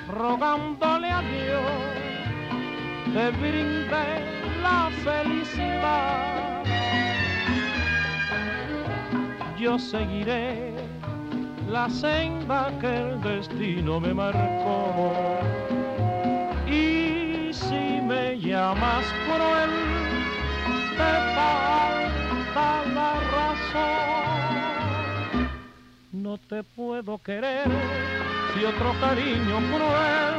rogándole 0.10 1.10
a 1.10 1.22
Dios 1.22 2.00
te 3.14 3.32
brinde 3.32 4.06
la 4.62 4.92
felicidad. 5.04 6.49
Yo 9.60 9.78
seguiré 9.78 10.74
la 11.70 11.90
senda 11.90 12.72
que 12.80 12.88
el 12.88 13.22
destino 13.22 14.00
me 14.00 14.14
marcó. 14.14 15.14
Y 16.66 17.52
si 17.52 18.00
me 18.02 18.40
llamas 18.40 19.06
cruel, 19.26 19.70
te 20.96 21.12
falta 21.36 22.86
la 22.96 23.20
razón. 23.36 23.90
No 26.14 26.38
te 26.38 26.64
puedo 26.64 27.18
querer 27.18 27.68
si 28.54 28.64
otro 28.64 28.94
cariño 29.02 29.58
cruel 29.74 30.36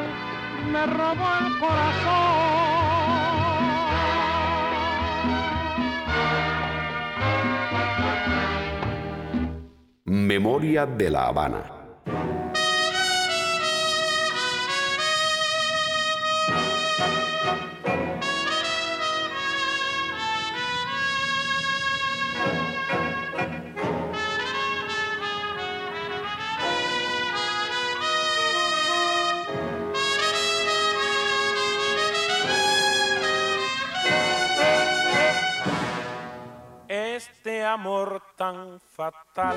me 0.73 0.87
robó 0.87 1.29
el 1.41 1.59
corazón. 1.59 3.30
Memoria 10.11 10.87
de 10.87 11.09
la 11.09 11.29
Habana. 11.29 11.63
Este 36.89 37.65
amor 37.65 38.20
fatal. 38.97 39.57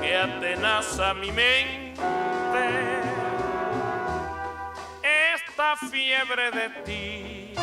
Que 0.00 0.16
atenaza 0.16 1.14
mi 1.14 1.30
mente, 1.32 2.66
esta 5.34 5.76
fiebre 5.90 6.50
de 6.50 6.68
ti, 6.84 7.54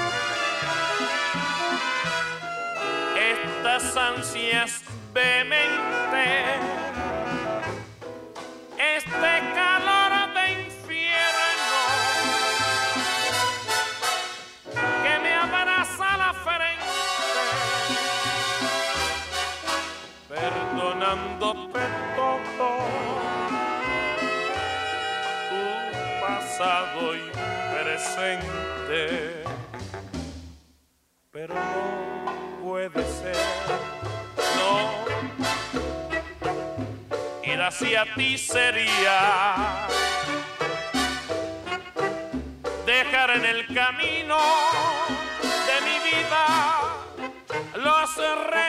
estas 3.16 3.98
ansias 3.98 4.82
vehementes, 5.14 6.62
este 8.78 9.54
calor 9.56 9.99
perdonándote 21.10 21.80
todo 22.16 22.78
tu 25.50 25.62
pasado 26.22 27.16
y 27.16 27.32
presente. 27.74 29.44
Pero 31.32 31.54
no 31.54 32.64
puede 32.64 33.04
ser, 33.04 33.38
no. 34.58 34.74
Ir 37.44 37.62
hacia 37.62 38.06
ti 38.16 38.38
sería 38.38 39.88
dejar 42.86 43.32
en 43.32 43.46
el 43.46 43.66
camino 43.74 44.38
de 45.68 45.82
mi 45.86 46.00
vida 46.10 46.46
los 47.76 48.16
restos 48.52 48.69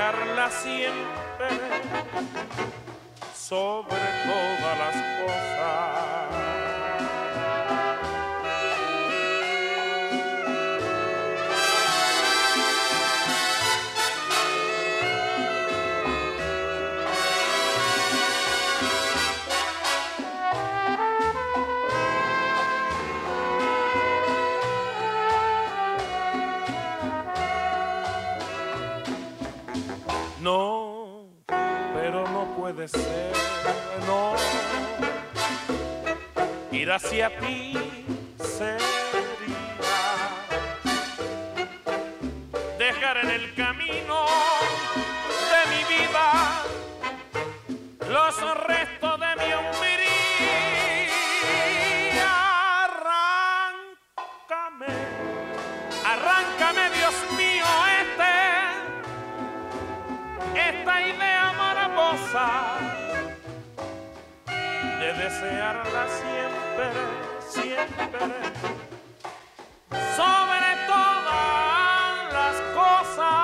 desearla 0.00 0.50
siempre 0.50 1.48
sobre 3.34 4.00
todas 4.24 4.78
las 4.78 4.96
cosas. 5.20 5.89
Ir 36.80 36.90
hacia 36.90 37.28
ti 37.40 37.74
sería 38.38 38.80
dejar 42.78 43.18
en 43.18 43.30
el 43.30 43.54
camino 43.54 44.24
de 45.52 45.60
mi 45.72 45.84
vida 45.94 46.26
los 48.08 48.34
restos 48.66 49.20
de 49.20 49.36
mi 49.36 49.52
hombría. 49.52 49.90
Arráncame, 52.86 54.06
arráncame, 56.12 56.84
Dios 56.96 57.16
mío, 57.36 57.68
este 58.00 58.32
esta 60.70 60.94
idea 61.02 61.44
morbosa 61.60 62.48
de 65.00 65.12
desearla 65.14 66.06
siempre, 66.20 66.92
siempre, 67.48 68.20
sobre 70.14 70.76
todas 70.86 72.32
las 72.34 72.56
cosas. 72.74 73.40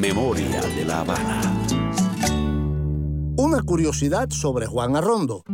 Memoria 0.00 0.62
de 0.62 0.84
la 0.86 1.00
Habana. 1.00 1.63
Una 3.54 3.62
curiosidad 3.62 4.30
sobre 4.30 4.66
Juan 4.66 4.96
Arrondo. 4.96 5.44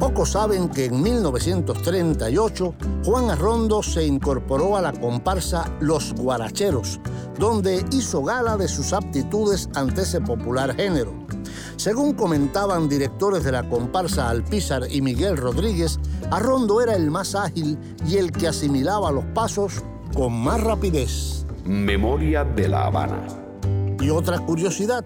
Pocos 0.00 0.30
saben 0.30 0.70
que 0.70 0.86
en 0.86 1.00
1938 1.00 2.74
Juan 3.04 3.30
Arrondo 3.30 3.84
se 3.84 4.04
incorporó 4.04 4.76
a 4.76 4.82
la 4.82 4.92
comparsa 4.92 5.72
Los 5.78 6.14
Guaracheros, 6.14 6.98
donde 7.38 7.84
hizo 7.92 8.24
gala 8.24 8.56
de 8.56 8.66
sus 8.66 8.92
aptitudes 8.92 9.70
ante 9.76 10.02
ese 10.02 10.20
popular 10.20 10.74
género. 10.74 11.12
Según 11.76 12.14
comentaban 12.14 12.88
directores 12.88 13.44
de 13.44 13.52
la 13.52 13.68
comparsa 13.68 14.30
Alpizar 14.30 14.82
y 14.90 15.00
Miguel 15.00 15.36
Rodríguez, 15.36 16.00
Arrondo 16.32 16.80
era 16.80 16.96
el 16.96 17.08
más 17.12 17.36
ágil 17.36 17.78
y 18.04 18.16
el 18.16 18.32
que 18.32 18.48
asimilaba 18.48 19.12
los 19.12 19.26
pasos 19.26 19.84
con 20.12 20.32
más 20.32 20.60
rapidez. 20.60 21.46
Memoria 21.64 22.42
de 22.42 22.66
la 22.66 22.86
Habana. 22.86 23.28
Y 24.00 24.10
otra 24.10 24.40
curiosidad, 24.40 25.04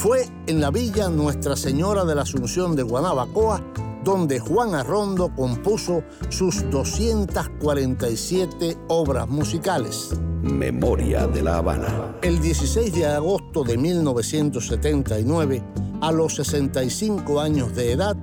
fue 0.00 0.26
en 0.46 0.60
la 0.62 0.70
villa 0.70 1.10
Nuestra 1.10 1.54
Señora 1.56 2.06
de 2.06 2.14
la 2.14 2.22
Asunción 2.22 2.74
de 2.74 2.82
Guanabacoa 2.82 3.62
donde 4.02 4.40
Juan 4.40 4.74
Arrondo 4.74 5.30
compuso 5.36 6.02
sus 6.30 6.64
247 6.70 8.78
obras 8.88 9.28
musicales. 9.28 10.18
Memoria 10.40 11.26
de 11.26 11.42
la 11.42 11.58
Habana. 11.58 12.16
El 12.22 12.40
16 12.40 12.94
de 12.94 13.04
agosto 13.04 13.62
de 13.62 13.76
1979, 13.76 15.62
a 16.00 16.12
los 16.12 16.36
65 16.36 17.38
años 17.38 17.76
de 17.76 17.92
edad, 17.92 18.16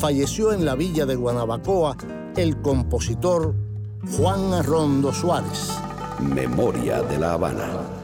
falleció 0.00 0.52
en 0.52 0.64
la 0.64 0.74
villa 0.74 1.06
de 1.06 1.14
Guanabacoa 1.14 1.96
el 2.36 2.60
compositor 2.60 3.54
Juan 4.16 4.52
Arrondo 4.52 5.14
Suárez. 5.14 5.68
Memoria 6.18 7.02
de 7.02 7.18
la 7.18 7.34
Habana. 7.34 7.99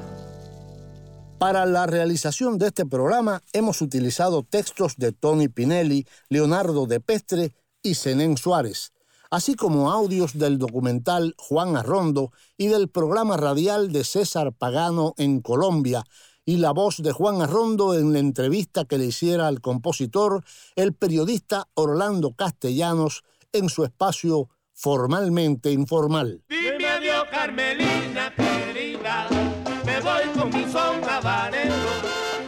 Para 1.38 1.66
la 1.66 1.86
realización 1.86 2.56
de 2.56 2.68
este 2.68 2.86
programa 2.86 3.42
hemos 3.52 3.82
utilizado 3.82 4.42
textos 4.42 4.96
de 4.96 5.12
Tony 5.12 5.48
Pinelli, 5.48 6.06
Leonardo 6.30 6.86
de 6.86 6.98
Pestre 6.98 7.52
y 7.82 7.94
Zenén 7.94 8.38
Suárez, 8.38 8.94
así 9.30 9.54
como 9.54 9.92
audios 9.92 10.38
del 10.38 10.56
documental 10.56 11.34
Juan 11.36 11.76
Arrondo 11.76 12.32
y 12.56 12.68
del 12.68 12.88
programa 12.88 13.36
radial 13.36 13.92
de 13.92 14.04
César 14.04 14.54
Pagano 14.54 15.12
en 15.18 15.40
Colombia, 15.42 16.04
y 16.46 16.56
la 16.56 16.70
voz 16.70 17.02
de 17.02 17.12
Juan 17.12 17.42
Arrondo 17.42 17.94
en 17.94 18.14
la 18.14 18.18
entrevista 18.18 18.86
que 18.86 18.96
le 18.96 19.06
hiciera 19.06 19.46
al 19.46 19.60
compositor 19.60 20.42
el 20.74 20.94
periodista 20.94 21.68
Orlando 21.74 22.32
Castellanos 22.32 23.24
en 23.52 23.68
su 23.68 23.84
espacio 23.84 24.48
formalmente 24.72 25.70
informal. 25.70 26.42
Carmelina 27.30 28.32
voy 30.06 30.24
con 30.38 30.48
mi 30.50 30.64
son 30.70 31.02
habanero. 31.08 31.74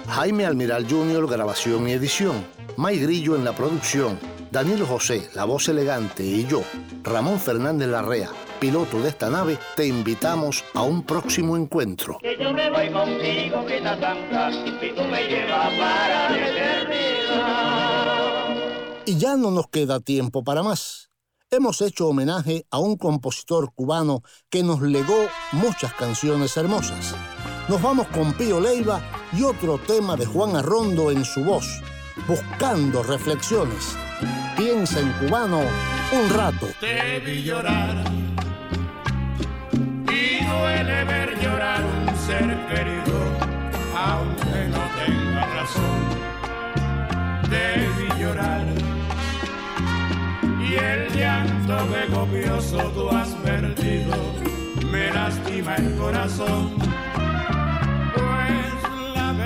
Jaime 0.07 0.47
Almiral 0.47 0.87
Jr., 0.89 1.27
grabación 1.29 1.89
y 1.89 1.93
edición. 1.93 2.47
May 2.77 2.99
Grillo 3.01 3.35
en 3.35 3.45
la 3.45 3.53
producción. 3.53 4.19
Daniel 4.51 4.85
José, 4.85 5.29
la 5.35 5.45
voz 5.45 5.69
elegante, 5.69 6.25
y 6.25 6.47
yo, 6.47 6.63
Ramón 7.03 7.39
Fernández 7.39 7.89
Larrea, 7.89 8.31
piloto 8.59 8.99
de 9.03 9.11
esta 9.11 9.29
nave, 9.29 9.59
te 9.77 9.87
invitamos 9.87 10.65
a 10.73 10.83
un 10.83 11.03
próximo 11.03 11.55
encuentro. 11.57 12.17
Que 12.23 12.39
yo 12.41 12.51
me 12.55 12.71
voy 12.71 12.91
contigo, 12.91 13.67
que 13.67 13.77
está 13.77 14.01
santa, 14.01 14.51
y 14.51 14.95
tú 14.95 15.03
me 15.03 15.29
llevas 15.29 15.69
para 15.75 16.31
la 16.31 16.49
eternidad. 16.49 17.89
Y 19.05 19.19
ya 19.19 19.37
no 19.37 19.51
nos 19.51 19.69
queda 19.69 20.01
tiempo 20.01 20.43
para 20.43 20.63
más. 20.63 21.11
Hemos 21.51 21.83
hecho 21.83 22.09
homenaje 22.09 22.65
a 22.71 22.79
un 22.79 22.97
compositor 22.97 23.73
cubano 23.75 24.23
que 24.49 24.63
nos 24.63 24.81
legó 24.81 25.29
muchas 25.53 25.93
canciones 25.95 26.57
hermosas. 26.57 27.15
Nos 27.69 27.83
vamos 27.83 28.07
con 28.09 28.33
Pío 28.33 28.61
Leiva 28.61 28.99
y 29.31 29.43
otro 29.43 29.77
tema 29.77 30.17
de 30.17 30.25
Juan 30.25 30.57
Arrondo 30.57 31.11
en 31.11 31.23
su 31.23 31.45
voz, 31.45 31.83
buscando 32.27 33.03
reflexiones. 33.03 33.95
Piensa 34.57 35.01
en 35.01 35.13
cubano 35.13 35.61
un 35.61 36.31
rato. 36.35 36.67
Te 36.81 37.21
vi 37.21 37.43
llorar 37.43 37.95
y 40.11 40.45
duele 40.47 41.05
ver 41.05 41.39
llorar 41.43 41.85
un 41.85 42.17
ser 42.17 42.67
querido, 42.69 43.21
aunque 43.95 44.69
no 44.71 44.81
tenga 45.05 45.47
razón. 45.47 46.01
Te 47.51 47.87
vi 47.99 48.23
llorar 48.23 48.67
y 50.59 50.75
el 50.75 51.15
llanto 51.15 51.77
que 51.93 52.15
copioso 52.15 52.79
tú 52.95 53.11
has 53.11 53.29
perdido 53.45 54.17
me 54.91 55.13
lastima 55.13 55.75
el 55.77 55.95
corazón. 55.97 56.89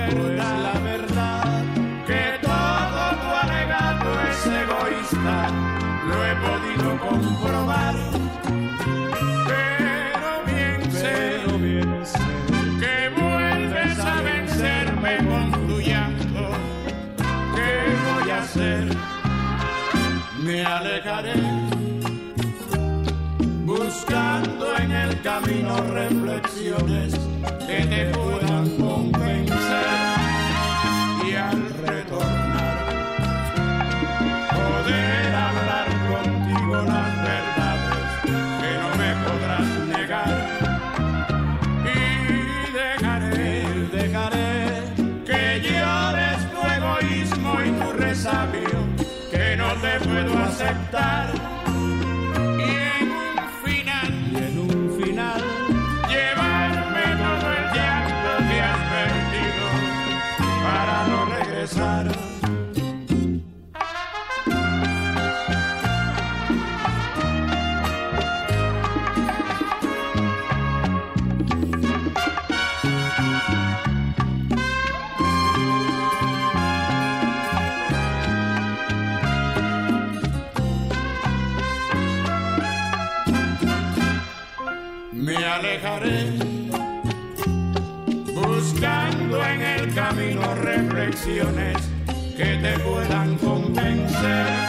La 0.03 0.09
verdad, 0.09 0.57
la 0.61 0.79
verdad, 0.79 1.63
que 2.05 2.23
todo 2.41 3.03
tu 3.21 3.29
alegato 3.43 4.09
es 4.29 4.39
egoísta, 4.45 5.35
lo 6.07 6.17
he 6.25 6.33
podido 6.47 6.89
comprobar. 7.07 7.95
Pero 9.47 10.29
bien 10.45 10.79
sé, 10.91 11.13
pero 11.39 11.57
bien 11.57 11.91
sé 12.05 12.27
que 12.81 12.95
vuelves 13.21 13.99
a 13.99 14.21
vencerme 14.21 15.17
con 15.17 15.67
tu 15.67 15.79
llanto. 15.79 16.43
¿Qué 17.55 17.71
voy 18.05 18.29
a 18.31 18.41
hacer? 18.41 18.85
Me 20.43 20.65
alejaré 20.65 21.33
buscando 23.65 24.65
en 24.77 24.91
el 24.91 25.21
camino 25.21 25.77
reflexiones 25.93 27.13
que 27.65 27.85
te 27.85 28.05
puedan 28.13 28.52
que 91.25 92.57
te 92.61 92.79
puedan 92.79 93.37
convencer 93.37 94.62